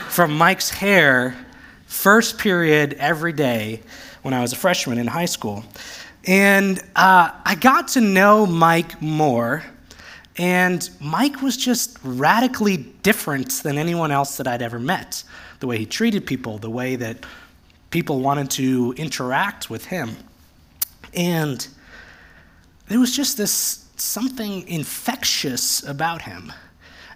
from 0.10 0.38
Mike's 0.38 0.72
hair, 0.72 1.38
first 1.86 2.38
period 2.38 2.96
every 2.96 3.32
day 3.32 3.82
when 4.28 4.34
I 4.34 4.42
was 4.42 4.52
a 4.52 4.58
freshman 4.58 4.98
in 4.98 5.08
high 5.08 5.24
school. 5.24 5.64
And 6.26 6.80
uh, 6.98 7.32
I 7.46 7.56
got 7.56 7.88
to 7.90 8.02
know 8.02 8.46
Mike 8.46 9.02
more, 9.02 9.64
and 10.36 10.90
Mike 11.00 11.42
was 11.42 11.56
just 11.56 11.98
radically 12.04 12.76
different 13.04 13.50
than 13.64 13.78
anyone 13.78 14.12
else 14.12 14.36
that 14.36 14.46
I'd 14.46 14.62
ever 14.62 14.80
met. 14.80 15.24
The 15.62 15.68
way 15.68 15.78
he 15.78 15.86
treated 15.86 16.26
people, 16.26 16.58
the 16.58 16.70
way 16.70 16.98
that 16.98 17.26
people 17.90 18.20
wanted 18.20 18.50
to 18.52 18.94
interact 18.98 19.70
with 19.70 19.86
him. 19.86 20.18
And 21.14 21.66
there 22.90 23.00
was 23.00 23.16
just 23.16 23.38
this 23.38 23.86
something 23.96 24.68
infectious 24.68 25.88
about 25.88 26.24
him. 26.24 26.52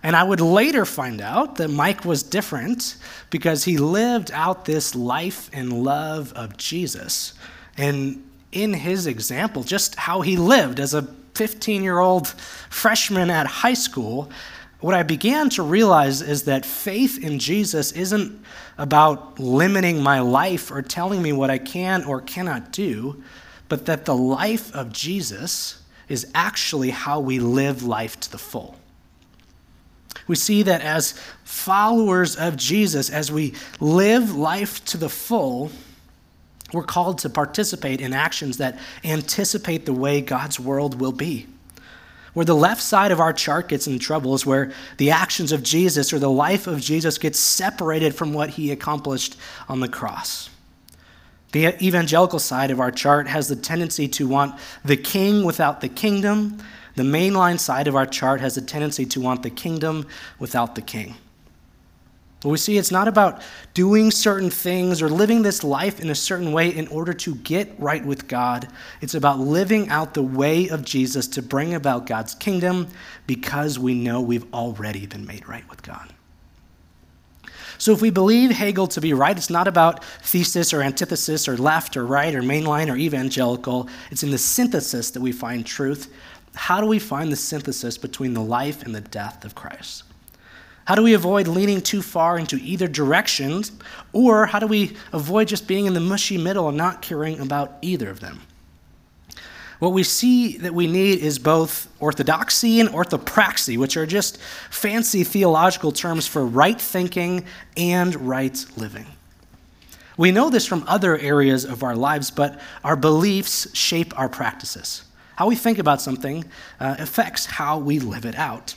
And 0.03 0.15
I 0.15 0.23
would 0.23 0.41
later 0.41 0.85
find 0.85 1.21
out 1.21 1.57
that 1.57 1.69
Mike 1.69 2.05
was 2.05 2.23
different 2.23 2.95
because 3.29 3.63
he 3.63 3.77
lived 3.77 4.31
out 4.33 4.65
this 4.65 4.95
life 4.95 5.49
and 5.53 5.83
love 5.83 6.33
of 6.33 6.57
Jesus. 6.57 7.33
And 7.77 8.23
in 8.51 8.73
his 8.73 9.05
example, 9.05 9.63
just 9.63 9.95
how 9.95 10.21
he 10.21 10.37
lived 10.37 10.79
as 10.79 10.93
a 10.93 11.03
15 11.35 11.83
year 11.83 11.99
old 11.99 12.27
freshman 12.27 13.29
at 13.29 13.45
high 13.45 13.75
school, 13.75 14.31
what 14.79 14.95
I 14.95 15.03
began 15.03 15.49
to 15.51 15.63
realize 15.63 16.23
is 16.23 16.43
that 16.43 16.65
faith 16.65 17.23
in 17.23 17.37
Jesus 17.37 17.91
isn't 17.91 18.43
about 18.79 19.39
limiting 19.39 20.01
my 20.01 20.19
life 20.19 20.71
or 20.71 20.81
telling 20.81 21.21
me 21.21 21.31
what 21.31 21.51
I 21.51 21.59
can 21.59 22.03
or 22.03 22.21
cannot 22.21 22.71
do, 22.71 23.23
but 23.69 23.85
that 23.85 24.05
the 24.05 24.15
life 24.15 24.73
of 24.73 24.91
Jesus 24.91 25.83
is 26.09 26.25
actually 26.33 26.89
how 26.89 27.19
we 27.19 27.39
live 27.39 27.83
life 27.83 28.19
to 28.21 28.31
the 28.31 28.39
full. 28.39 28.75
We 30.27 30.36
see 30.36 30.63
that 30.63 30.81
as 30.81 31.13
followers 31.43 32.36
of 32.36 32.57
Jesus, 32.57 33.10
as 33.10 33.31
we 33.31 33.53
live 33.79 34.36
life 34.36 34.84
to 34.86 34.97
the 34.97 35.10
full, 35.10 35.71
we're 36.73 36.84
called 36.84 37.19
to 37.19 37.29
participate 37.29 38.01
in 38.01 38.13
actions 38.13 38.57
that 38.57 38.79
anticipate 39.03 39.86
the 39.86 39.93
way 39.93 40.21
God's 40.21 40.60
world 40.60 40.99
will 40.99 41.12
be. 41.12 41.47
Where 42.34 42.45
the 42.45 42.55
left 42.55 42.81
side 42.81 43.12
of 43.12 43.19
our 43.19 43.34
chart 43.34 43.67
gets 43.67 43.88
in 43.88 43.99
trouble 43.99 44.34
is 44.34 44.45
where 44.45 44.71
the 44.97 45.12
actions 45.12 45.51
of 45.51 45.63
Jesus 45.63 46.13
or 46.13 46.19
the 46.19 46.29
life 46.29 46.65
of 46.65 46.79
Jesus 46.79 47.17
gets 47.17 47.38
separated 47.38 48.15
from 48.15 48.34
what 48.34 48.51
he 48.51 48.71
accomplished 48.71 49.38
on 49.67 49.81
the 49.81 49.89
cross. 49.89 50.49
The 51.51 51.86
evangelical 51.86 52.39
side 52.39 52.71
of 52.71 52.79
our 52.79 52.91
chart 52.91 53.27
has 53.27 53.49
the 53.49 53.57
tendency 53.57 54.07
to 54.10 54.27
want 54.27 54.57
the 54.86 54.95
king 54.95 55.43
without 55.43 55.81
the 55.81 55.89
kingdom. 55.89 56.60
The 56.95 57.04
mainline 57.04 57.60
side 57.60 57.88
of 57.88 57.95
our 57.95 58.06
chart 58.06 58.41
has 58.41 58.58
a 58.58 58.62
tendency 58.62 59.06
to 59.08 59.21
want 59.21 59.43
the 59.43 59.49
kingdom 59.49 60.08
without 60.39 60.75
the 60.75 60.82
king. 60.82 61.15
But 62.41 62.49
we 62.49 62.58
see 62.58 62.77
it's 62.77 62.91
not 62.91 63.08
about 63.08 63.41
doing 63.75 64.10
certain 64.10 64.49
things 64.49 65.01
or 65.01 65.10
living 65.10 65.43
this 65.43 65.63
life 65.63 65.99
in 65.99 66.10
a 66.10 66.15
certain 66.15 66.51
way 66.51 66.69
in 66.69 66.88
order 66.88 67.13
to 67.13 67.36
get 67.36 67.71
right 67.77 68.04
with 68.04 68.27
God. 68.27 68.67
It's 68.99 69.13
about 69.13 69.39
living 69.39 69.89
out 69.89 70.15
the 70.15 70.23
way 70.23 70.67
of 70.67 70.84
Jesus 70.84 71.27
to 71.30 71.43
bring 71.43 71.75
about 71.75 72.08
God's 72.08 72.34
kingdom 72.34 72.88
because 73.27 73.77
we 73.77 73.93
know 73.93 74.21
we've 74.21 74.51
already 74.54 75.06
been 75.06 75.25
made 75.25 75.47
right 75.47 75.67
with 75.69 75.84
God. 75.84 76.12
So 77.77 77.91
if 77.93 78.01
we 78.01 78.12
believe 78.12 78.51
Hegel 78.51 78.88
to 78.89 79.01
be 79.01 79.13
right, 79.13 79.36
it's 79.36 79.49
not 79.49 79.67
about 79.67 80.04
thesis 80.04 80.71
or 80.71 80.84
antithesis 80.84 81.47
or 81.47 81.58
left 81.58 81.97
or 81.97 82.06
right 82.06 82.34
or 82.34 82.43
mainline 82.43 82.91
or 82.91 82.95
evangelical. 82.95 83.89
It's 84.12 84.21
in 84.21 84.30
the 84.30 84.38
synthesis 84.38 85.10
that 85.12 85.21
we 85.21 85.32
find 85.32 85.65
truth. 85.65 86.13
How 86.53 86.81
do 86.81 86.87
we 86.87 86.99
find 86.99 87.31
the 87.31 87.35
synthesis 87.35 87.97
between 87.97 88.33
the 88.33 88.41
life 88.41 88.83
and 88.83 88.93
the 88.93 89.01
death 89.01 89.45
of 89.45 89.55
Christ? 89.55 90.03
How 90.85 90.95
do 90.95 91.03
we 91.03 91.13
avoid 91.13 91.47
leaning 91.47 91.81
too 91.81 92.01
far 92.01 92.37
into 92.37 92.57
either 92.57 92.87
direction? 92.87 93.63
Or 94.13 94.45
how 94.45 94.59
do 94.59 94.67
we 94.67 94.97
avoid 95.13 95.47
just 95.47 95.67
being 95.67 95.85
in 95.85 95.93
the 95.93 95.99
mushy 95.99 96.37
middle 96.37 96.67
and 96.67 96.77
not 96.77 97.01
caring 97.01 97.39
about 97.39 97.77
either 97.81 98.09
of 98.09 98.19
them? 98.19 98.41
What 99.79 99.93
we 99.93 100.03
see 100.03 100.57
that 100.57 100.75
we 100.75 100.85
need 100.85 101.19
is 101.19 101.39
both 101.39 101.87
orthodoxy 101.99 102.79
and 102.79 102.89
orthopraxy, 102.89 103.77
which 103.79 103.97
are 103.97 104.05
just 104.05 104.39
fancy 104.69 105.23
theological 105.23 105.91
terms 105.91 106.27
for 106.27 106.45
right 106.45 106.79
thinking 106.79 107.45
and 107.75 108.15
right 108.27 108.63
living. 108.77 109.07
We 110.17 110.31
know 110.31 110.51
this 110.51 110.67
from 110.67 110.83
other 110.87 111.17
areas 111.17 111.65
of 111.65 111.81
our 111.81 111.95
lives, 111.95 112.29
but 112.29 112.59
our 112.83 112.95
beliefs 112.95 113.75
shape 113.75 114.13
our 114.19 114.29
practices. 114.29 115.03
How 115.41 115.47
we 115.47 115.56
think 115.56 115.80
about 115.80 115.99
something 115.99 116.45
uh, 116.80 116.97
affects 116.99 117.47
how 117.47 117.80
we 117.80 117.97
live 117.97 118.25
it 118.25 118.36
out. 118.36 118.75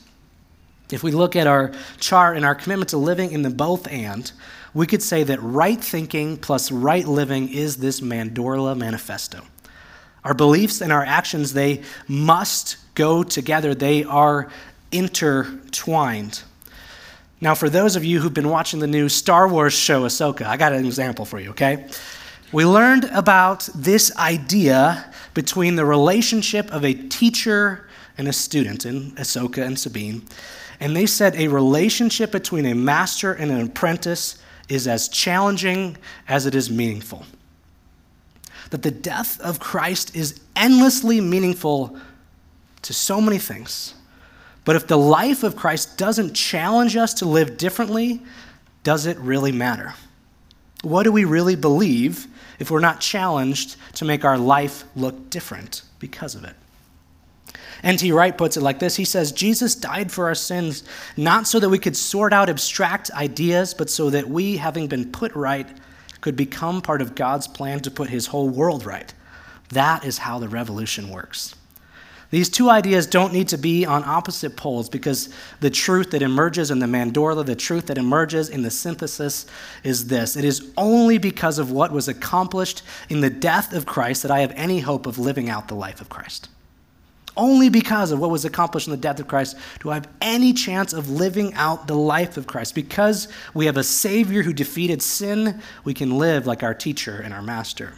If 0.91 1.03
we 1.03 1.11
look 1.11 1.37
at 1.37 1.47
our 1.47 1.73
chart 2.01 2.39
and 2.39 2.45
our 2.47 2.55
commitment 2.55 2.89
to 2.89 2.97
living 2.97 3.33
in 3.33 3.43
the 3.43 3.51
both 3.51 3.87
and, 3.87 4.33
we 4.73 4.87
could 4.87 5.03
say 5.03 5.25
that 5.25 5.43
right 5.43 5.79
thinking 5.79 6.39
plus 6.39 6.73
right 6.73 7.07
living 7.07 7.51
is 7.51 7.77
this 7.77 8.01
Mandorla 8.01 8.79
manifesto. 8.79 9.43
Our 10.25 10.33
beliefs 10.33 10.81
and 10.81 10.91
our 10.91 11.05
actions, 11.05 11.53
they 11.53 11.83
must 12.09 12.79
go 12.95 13.23
together. 13.23 13.75
They 13.75 14.03
are 14.05 14.51
intertwined. 14.91 16.45
Now, 17.43 17.55
for 17.55 17.69
those 17.69 17.95
of 17.95 18.07
you 18.07 18.21
who've 18.21 18.33
been 18.33 18.49
watching 18.49 18.81
the 18.81 18.87
new 18.87 19.11
Star 19.11 19.47
Wars 19.49 19.75
show, 19.75 20.05
Ahsoka, 20.05 20.47
I 20.47 20.57
got 20.57 20.73
an 20.73 20.87
example 20.87 21.27
for 21.27 21.39
you, 21.39 21.51
okay? 21.51 21.87
We 22.53 22.65
learned 22.65 23.05
about 23.13 23.69
this 23.75 24.17
idea 24.17 25.13
between 25.35 25.77
the 25.77 25.85
relationship 25.85 26.73
of 26.73 26.85
a 26.85 26.95
teacher 26.95 27.89
and 28.17 28.29
a 28.29 28.33
student 28.33 28.87
in 28.87 29.11
Ahsoka 29.13 29.65
and 29.65 29.79
Sabine. 29.79 30.25
And 30.81 30.97
they 30.97 31.07
said 31.07 31.35
a 31.37 31.49
relationship 31.49 32.33
between 32.33 32.67
a 32.67 32.75
master 32.75 33.33
and 33.33 33.51
an 33.51 33.61
apprentice 33.61 34.39
is 34.69 34.89
as 34.89 35.09
challenging 35.09 35.97
as 36.29 36.47
it 36.47 36.55
is 36.55 36.71
meaningful 36.71 37.25
that 38.75 38.83
the 38.83 38.91
death 38.91 39.41
of 39.41 39.61
Christ 39.61 40.17
is 40.17 40.41
endlessly 40.57 41.21
meaningful 41.21 41.97
to 42.83 42.93
so 42.93 43.21
many 43.21 43.39
things. 43.39 43.95
But 44.65 44.75
if 44.75 44.89
the 44.89 44.99
life 44.99 45.45
of 45.45 45.55
Christ 45.55 45.97
doesn't 45.97 46.35
challenge 46.35 46.97
us 46.97 47.15
to 47.15 47.25
live 47.25 47.57
differently, 47.57 48.21
does 48.83 49.07
it 49.07 49.17
really 49.19 49.53
matter? 49.53 49.95
What 50.83 51.05
do 51.05 51.13
we 51.13 51.25
really 51.25 51.55
believe 51.55 52.27
if 52.59 52.71
we're 52.71 52.81
not 52.81 53.01
challenged 53.01 53.77
to 53.95 54.05
make 54.05 54.25
our 54.25 54.39
life 54.39 54.85
look 54.97 55.31
different 55.31 55.83
because 55.99 56.35
of 56.35 56.45
it? 56.45 56.55
N.T. 57.83 58.13
Wright 58.13 58.37
puts 58.37 58.57
it 58.57 58.63
like 58.63 58.79
this 58.79 58.97
He 58.97 59.05
says, 59.05 59.31
Jesus 59.31 59.75
died 59.75 60.11
for 60.11 60.27
our 60.27 60.35
sins, 60.35 60.85
not 61.17 61.47
so 61.47 61.61
that 61.61 61.69
we 61.69 61.79
could 61.79 61.97
sort 61.97 62.33
out 62.33 62.49
abstract 62.49 63.11
ideas, 63.13 63.75
but 63.75 63.91
so 63.91 64.11
that 64.11 64.29
we, 64.29 64.57
having 64.57 64.87
been 64.87 65.11
put 65.11 65.35
right, 65.35 65.69
could 66.21 66.37
become 66.37 66.81
part 66.81 67.03
of 67.03 67.15
God's 67.15 67.47
plan 67.47 67.81
to 67.81 67.91
put 67.91 68.09
his 68.09 68.27
whole 68.27 68.49
world 68.49 68.87
right. 68.87 69.13
That 69.71 70.05
is 70.05 70.19
how 70.19 70.39
the 70.39 70.49
revolution 70.49 71.11
works. 71.11 71.55
These 72.35 72.49
two 72.49 72.69
ideas 72.69 73.07
don't 73.07 73.33
need 73.33 73.47
to 73.51 73.57
be 73.57 73.87
on 73.87 74.03
opposite 74.03 74.57
poles 74.57 74.89
because 74.89 75.33
the 75.61 75.71
truth 75.71 76.11
that 76.11 76.21
emerges 76.21 76.73
in 76.73 76.81
the 76.81 76.87
mandorla, 76.87 77.47
the 77.47 77.55
truth 77.55 77.87
that 77.87 77.97
emerges 77.97 78.49
in 78.49 78.63
the 78.63 78.73
synthesis 78.73 79.47
is 79.85 80.09
this 80.09 80.35
it 80.35 80.45
is 80.45 80.73
only 80.77 81.17
because 81.19 81.61
of 81.61 81.71
what 81.71 81.93
was 81.93 82.09
accomplished 82.09 82.83
in 83.09 83.21
the 83.21 83.31
death 83.31 83.73
of 83.73 83.87
Christ 83.87 84.23
that 84.23 84.33
I 84.33 84.41
have 84.41 84.53
any 84.57 84.81
hope 84.81 85.07
of 85.07 85.17
living 85.17 85.49
out 85.49 85.69
the 85.69 85.77
life 85.77 86.01
of 86.01 86.09
Christ. 86.09 86.49
Only 87.37 87.69
because 87.69 88.11
of 88.11 88.19
what 88.19 88.31
was 88.31 88.45
accomplished 88.45 88.89
in 88.89 88.91
the 88.91 88.97
death 88.97 89.21
of 89.21 89.29
Christ 89.29 89.57
do 89.79 89.91
I 89.91 89.95
have 89.95 90.09
any 90.21 90.53
chance 90.53 90.93
of 90.93 91.09
living 91.09 91.55
out 91.55 91.87
the 91.87 91.95
life 91.95 92.37
of 92.37 92.49
Christ. 92.49 92.75
Because 92.75 93.29
we 93.55 93.67
have 93.67 93.77
a 93.77 93.85
Savior 93.85 94.43
who 94.43 94.53
defeated 94.53 95.03
sin, 95.03 95.63
we 95.85 95.95
can 95.95 96.19
live 96.19 96.49
like 96.49 96.65
our 96.65 96.75
teacher 96.75 97.21
and 97.21 97.33
our 97.33 97.43
master. 97.43 97.95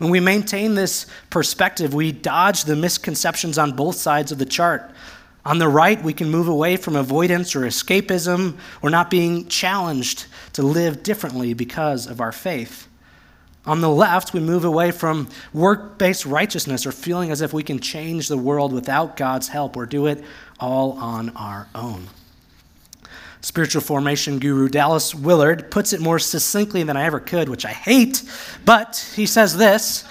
When 0.00 0.10
we 0.10 0.18
maintain 0.18 0.76
this 0.76 1.04
perspective, 1.28 1.92
we 1.92 2.10
dodge 2.10 2.64
the 2.64 2.74
misconceptions 2.74 3.58
on 3.58 3.72
both 3.72 3.96
sides 3.96 4.32
of 4.32 4.38
the 4.38 4.46
chart. 4.46 4.90
On 5.44 5.58
the 5.58 5.68
right, 5.68 6.02
we 6.02 6.14
can 6.14 6.30
move 6.30 6.48
away 6.48 6.78
from 6.78 6.96
avoidance 6.96 7.54
or 7.54 7.60
escapism 7.60 8.56
or 8.80 8.88
not 8.88 9.10
being 9.10 9.46
challenged 9.48 10.24
to 10.54 10.62
live 10.62 11.02
differently 11.02 11.52
because 11.52 12.06
of 12.06 12.18
our 12.18 12.32
faith. 12.32 12.88
On 13.66 13.82
the 13.82 13.90
left, 13.90 14.32
we 14.32 14.40
move 14.40 14.64
away 14.64 14.90
from 14.90 15.28
work 15.52 15.98
based 15.98 16.24
righteousness 16.24 16.86
or 16.86 16.92
feeling 16.92 17.30
as 17.30 17.42
if 17.42 17.52
we 17.52 17.62
can 17.62 17.78
change 17.78 18.28
the 18.28 18.38
world 18.38 18.72
without 18.72 19.18
God's 19.18 19.48
help 19.48 19.76
or 19.76 19.84
do 19.84 20.06
it 20.06 20.24
all 20.58 20.92
on 20.92 21.28
our 21.36 21.68
own. 21.74 22.06
Spiritual 23.42 23.80
formation 23.80 24.38
guru 24.38 24.68
Dallas 24.68 25.14
Willard 25.14 25.70
puts 25.70 25.92
it 25.92 26.00
more 26.00 26.18
succinctly 26.18 26.82
than 26.82 26.96
I 26.96 27.04
ever 27.04 27.20
could, 27.20 27.48
which 27.48 27.64
I 27.64 27.70
hate, 27.70 28.22
but 28.64 29.10
he 29.16 29.24
says 29.24 29.56
this 29.56 30.04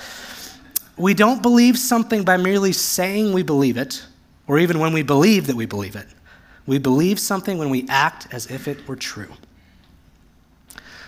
We 0.97 1.13
don't 1.13 1.41
believe 1.41 1.77
something 1.77 2.23
by 2.23 2.37
merely 2.37 2.73
saying 2.73 3.31
we 3.33 3.43
believe 3.43 3.77
it, 3.77 4.03
or 4.47 4.57
even 4.57 4.79
when 4.79 4.93
we 4.93 5.03
believe 5.03 5.47
that 5.47 5.55
we 5.55 5.67
believe 5.67 5.95
it. 5.95 6.07
We 6.65 6.79
believe 6.79 7.19
something 7.19 7.57
when 7.57 7.69
we 7.69 7.87
act 7.87 8.27
as 8.31 8.47
if 8.47 8.67
it 8.67 8.87
were 8.87 8.95
true. 8.95 9.33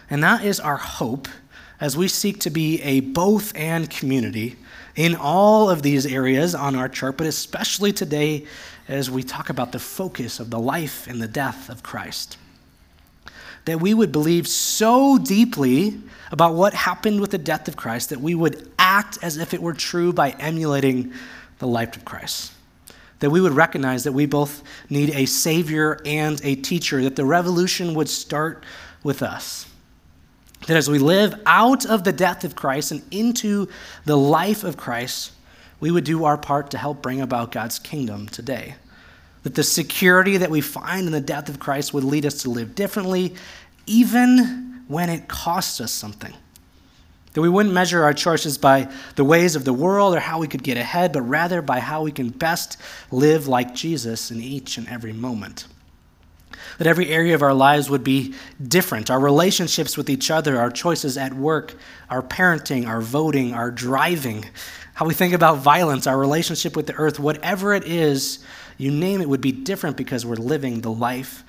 And 0.10 0.24
that 0.24 0.44
is 0.44 0.60
our 0.60 0.78
hope 0.78 1.28
as 1.80 1.98
we 1.98 2.08
seek 2.08 2.40
to 2.42 2.50
be 2.50 2.82
a 2.82 3.00
both 3.00 3.56
and 3.56 3.90
community 3.90 4.58
in 4.96 5.16
all 5.16 5.70
of 5.70 5.82
these 5.82 6.06
areas 6.06 6.54
on 6.54 6.76
our 6.76 6.90
chart, 6.90 7.18
but 7.18 7.28
especially 7.28 7.94
today 7.94 8.46
as 8.88 9.10
we 9.10 9.24
talk 9.24 9.50
about 9.50 9.72
the 9.72 9.80
focus 9.80 10.40
of 10.40 10.50
the 10.50 10.60
life 10.60 11.08
and 11.08 11.22
the 11.22 11.28
death 11.28 11.70
of 11.70 11.84
Christ. 11.84 12.38
That 13.66 13.80
we 13.80 13.94
would 13.94 14.12
believe 14.12 14.48
so 14.48 15.18
deeply 15.18 16.00
about 16.32 16.56
what 16.56 16.74
happened 16.74 17.22
with 17.22 17.32
the 17.32 17.38
death 17.38 17.68
of 17.68 17.76
Christ 17.76 18.10
that 18.10 18.20
we 18.20 18.36
would 18.36 18.72
act 18.80 19.18
as 19.22 19.38
if 19.38 19.54
it 19.54 19.62
were 19.62 19.74
true 19.74 20.12
by 20.12 20.32
emulating 20.32 21.14
the 21.60 21.68
life 21.68 21.96
of 21.96 22.04
Christ. 22.04 22.52
That 23.20 23.30
we 23.30 23.40
would 23.40 23.54
recognize 23.54 24.04
that 24.06 24.14
we 24.14 24.26
both 24.26 24.64
need 24.90 25.12
a 25.12 25.26
Savior 25.26 26.02
and 26.06 26.42
a 26.44 26.56
teacher, 26.56 27.04
that 27.04 27.16
the 27.16 27.26
revolution 27.26 27.94
would 27.94 28.10
start 28.10 28.64
with 29.04 29.22
us. 29.22 29.71
That 30.68 30.78
as 30.78 30.90
we 30.90 31.00
live 31.00 31.34
out 31.46 31.86
of 31.86 32.04
the 32.04 32.12
death 32.12 32.44
of 32.44 32.56
Christ 32.56 32.92
and 32.92 33.02
into 33.12 33.68
the 34.06 34.18
life 34.18 34.64
of 34.64 34.78
Christ, 34.78 35.32
we 35.80 35.92
would 35.92 36.04
do 36.04 36.26
our 36.26 36.38
part 36.38 36.72
to 36.72 36.78
help 36.78 37.02
bring 37.02 37.20
about 37.20 37.52
God's 37.52 37.80
kingdom 37.80 38.28
today. 38.28 38.76
That 39.44 39.56
the 39.56 39.64
security 39.64 40.38
that 40.38 40.52
we 40.52 40.62
find 40.62 41.08
in 41.08 41.12
the 41.12 41.20
death 41.20 41.50
of 41.50 41.60
Christ 41.60 41.94
would 41.94 42.04
lead 42.04 42.26
us 42.26 42.44
to 42.44 42.52
live 42.52 42.76
differently, 42.76 43.36
even 43.88 44.84
when 44.88 45.10
it 45.10 45.28
costs 45.28 45.82
us 45.82 45.92
something. 45.92 46.34
That 47.34 47.42
we 47.42 47.50
wouldn't 47.50 47.74
measure 47.74 48.04
our 48.04 48.14
choices 48.14 48.58
by 48.58 48.92
the 49.16 49.24
ways 49.24 49.56
of 49.56 49.66
the 49.66 49.74
world 49.74 50.14
or 50.14 50.20
how 50.20 50.40
we 50.40 50.48
could 50.48 50.64
get 50.64 50.78
ahead, 50.78 51.14
but 51.14 51.22
rather 51.22 51.62
by 51.62 51.80
how 51.80 52.04
we 52.04 52.12
can 52.12 52.30
best 52.30 52.78
live 53.10 53.48
like 53.48 53.74
Jesus 53.74 54.32
in 54.32 54.42
each 54.42 54.78
and 54.78 54.88
every 54.88 55.14
moment. 55.14 55.66
That 56.82 56.88
every 56.88 57.10
area 57.10 57.36
of 57.36 57.44
our 57.44 57.54
lives 57.54 57.92
would 57.92 58.04
be 58.04 58.34
different. 58.68 59.12
Our 59.12 59.20
relationships 59.20 59.96
with 59.96 60.10
each 60.10 60.32
other, 60.32 60.58
our 60.58 60.72
choices 60.72 61.16
at 61.16 61.32
work, 61.32 61.76
our 62.10 62.24
parenting, 62.24 62.88
our 62.88 63.02
voting, 63.02 63.54
our 63.54 63.70
driving, 63.70 64.46
how 64.96 65.06
we 65.06 65.14
think 65.14 65.36
about 65.36 65.60
violence, 65.60 66.08
our 66.08 66.18
relationship 66.18 66.76
with 66.76 66.88
the 66.88 66.96
earth, 66.96 67.20
whatever 67.20 67.76
it 67.76 67.84
is, 67.84 68.44
you 68.80 68.90
name 68.90 69.22
it, 69.22 69.30
would 69.30 69.42
be 69.42 69.52
different 69.52 69.96
because 69.96 70.26
we're 70.26 70.34
living 70.34 70.82
the 70.82 70.90
life 70.90 71.44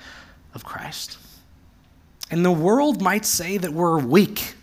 of 0.53 0.63
Christ. 0.63 1.17
And 2.29 2.45
the 2.45 2.51
world 2.51 3.01
might 3.01 3.25
say 3.25 3.57
that 3.57 3.73
we're 3.73 3.97
weak 3.97 4.53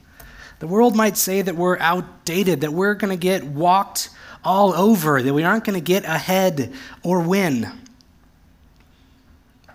the 0.60 0.66
world 0.66 0.94
might 0.94 1.16
say 1.16 1.40
that 1.40 1.56
we're 1.56 1.78
outdated, 1.78 2.60
that 2.60 2.72
we're 2.72 2.92
going 2.92 3.10
to 3.10 3.20
get 3.20 3.42
walked 3.44 4.10
all 4.44 4.74
over, 4.74 5.22
that 5.22 5.32
we 5.32 5.42
aren't 5.42 5.64
going 5.64 5.78
to 5.78 5.84
get 5.84 6.04
ahead 6.04 6.74
or 7.02 7.20
win. 7.20 7.72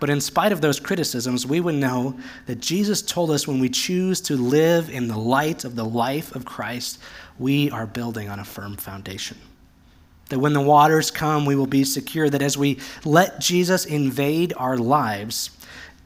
But 0.00 0.10
in 0.10 0.20
spite 0.20 0.52
of 0.52 0.60
those 0.60 0.80
criticisms, 0.80 1.46
we 1.46 1.60
would 1.60 1.74
know 1.74 2.18
that 2.46 2.60
Jesus 2.60 3.02
told 3.02 3.30
us 3.30 3.48
when 3.48 3.58
we 3.58 3.68
choose 3.68 4.20
to 4.22 4.36
live 4.36 4.90
in 4.90 5.08
the 5.08 5.16
light 5.16 5.64
of 5.64 5.76
the 5.76 5.84
life 5.84 6.34
of 6.34 6.44
Christ, 6.44 6.98
we 7.38 7.70
are 7.70 7.86
building 7.86 8.28
on 8.28 8.38
a 8.38 8.44
firm 8.44 8.76
foundation. 8.76 9.38
That 10.28 10.40
when 10.40 10.52
the 10.52 10.60
waters 10.60 11.10
come, 11.10 11.46
we 11.46 11.54
will 11.54 11.66
be 11.66 11.84
secure. 11.84 12.28
That 12.28 12.42
as 12.42 12.58
we 12.58 12.78
let 13.04 13.40
Jesus 13.40 13.84
invade 13.84 14.52
our 14.56 14.76
lives, 14.76 15.50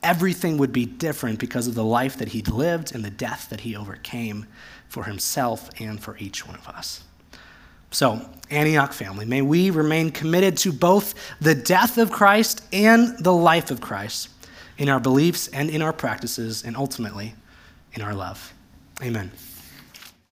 everything 0.02 0.58
would 0.58 0.72
be 0.72 0.86
different 0.86 1.38
because 1.38 1.66
of 1.66 1.74
the 1.74 1.84
life 1.84 2.16
that 2.18 2.28
he 2.28 2.42
lived 2.42 2.94
and 2.94 3.04
the 3.04 3.10
death 3.10 3.48
that 3.50 3.60
he 3.60 3.74
overcame 3.74 4.46
for 4.88 5.04
himself 5.04 5.70
and 5.80 6.00
for 6.00 6.16
each 6.18 6.46
one 6.46 6.56
of 6.56 6.68
us. 6.68 7.02
So, 7.90 8.20
Antioch 8.50 8.92
family, 8.92 9.26
may 9.26 9.42
we 9.42 9.70
remain 9.70 10.10
committed 10.10 10.56
to 10.58 10.72
both 10.72 11.14
the 11.40 11.54
death 11.54 11.98
of 11.98 12.10
Christ 12.10 12.62
and 12.72 13.16
the 13.18 13.32
life 13.32 13.70
of 13.70 13.80
Christ 13.80 14.28
in 14.78 14.88
our 14.88 15.00
beliefs 15.00 15.48
and 15.48 15.70
in 15.70 15.82
our 15.82 15.92
practices, 15.92 16.64
and 16.64 16.76
ultimately 16.76 17.34
in 17.92 18.02
our 18.02 18.14
love. 18.14 18.52
Amen. 19.02 19.30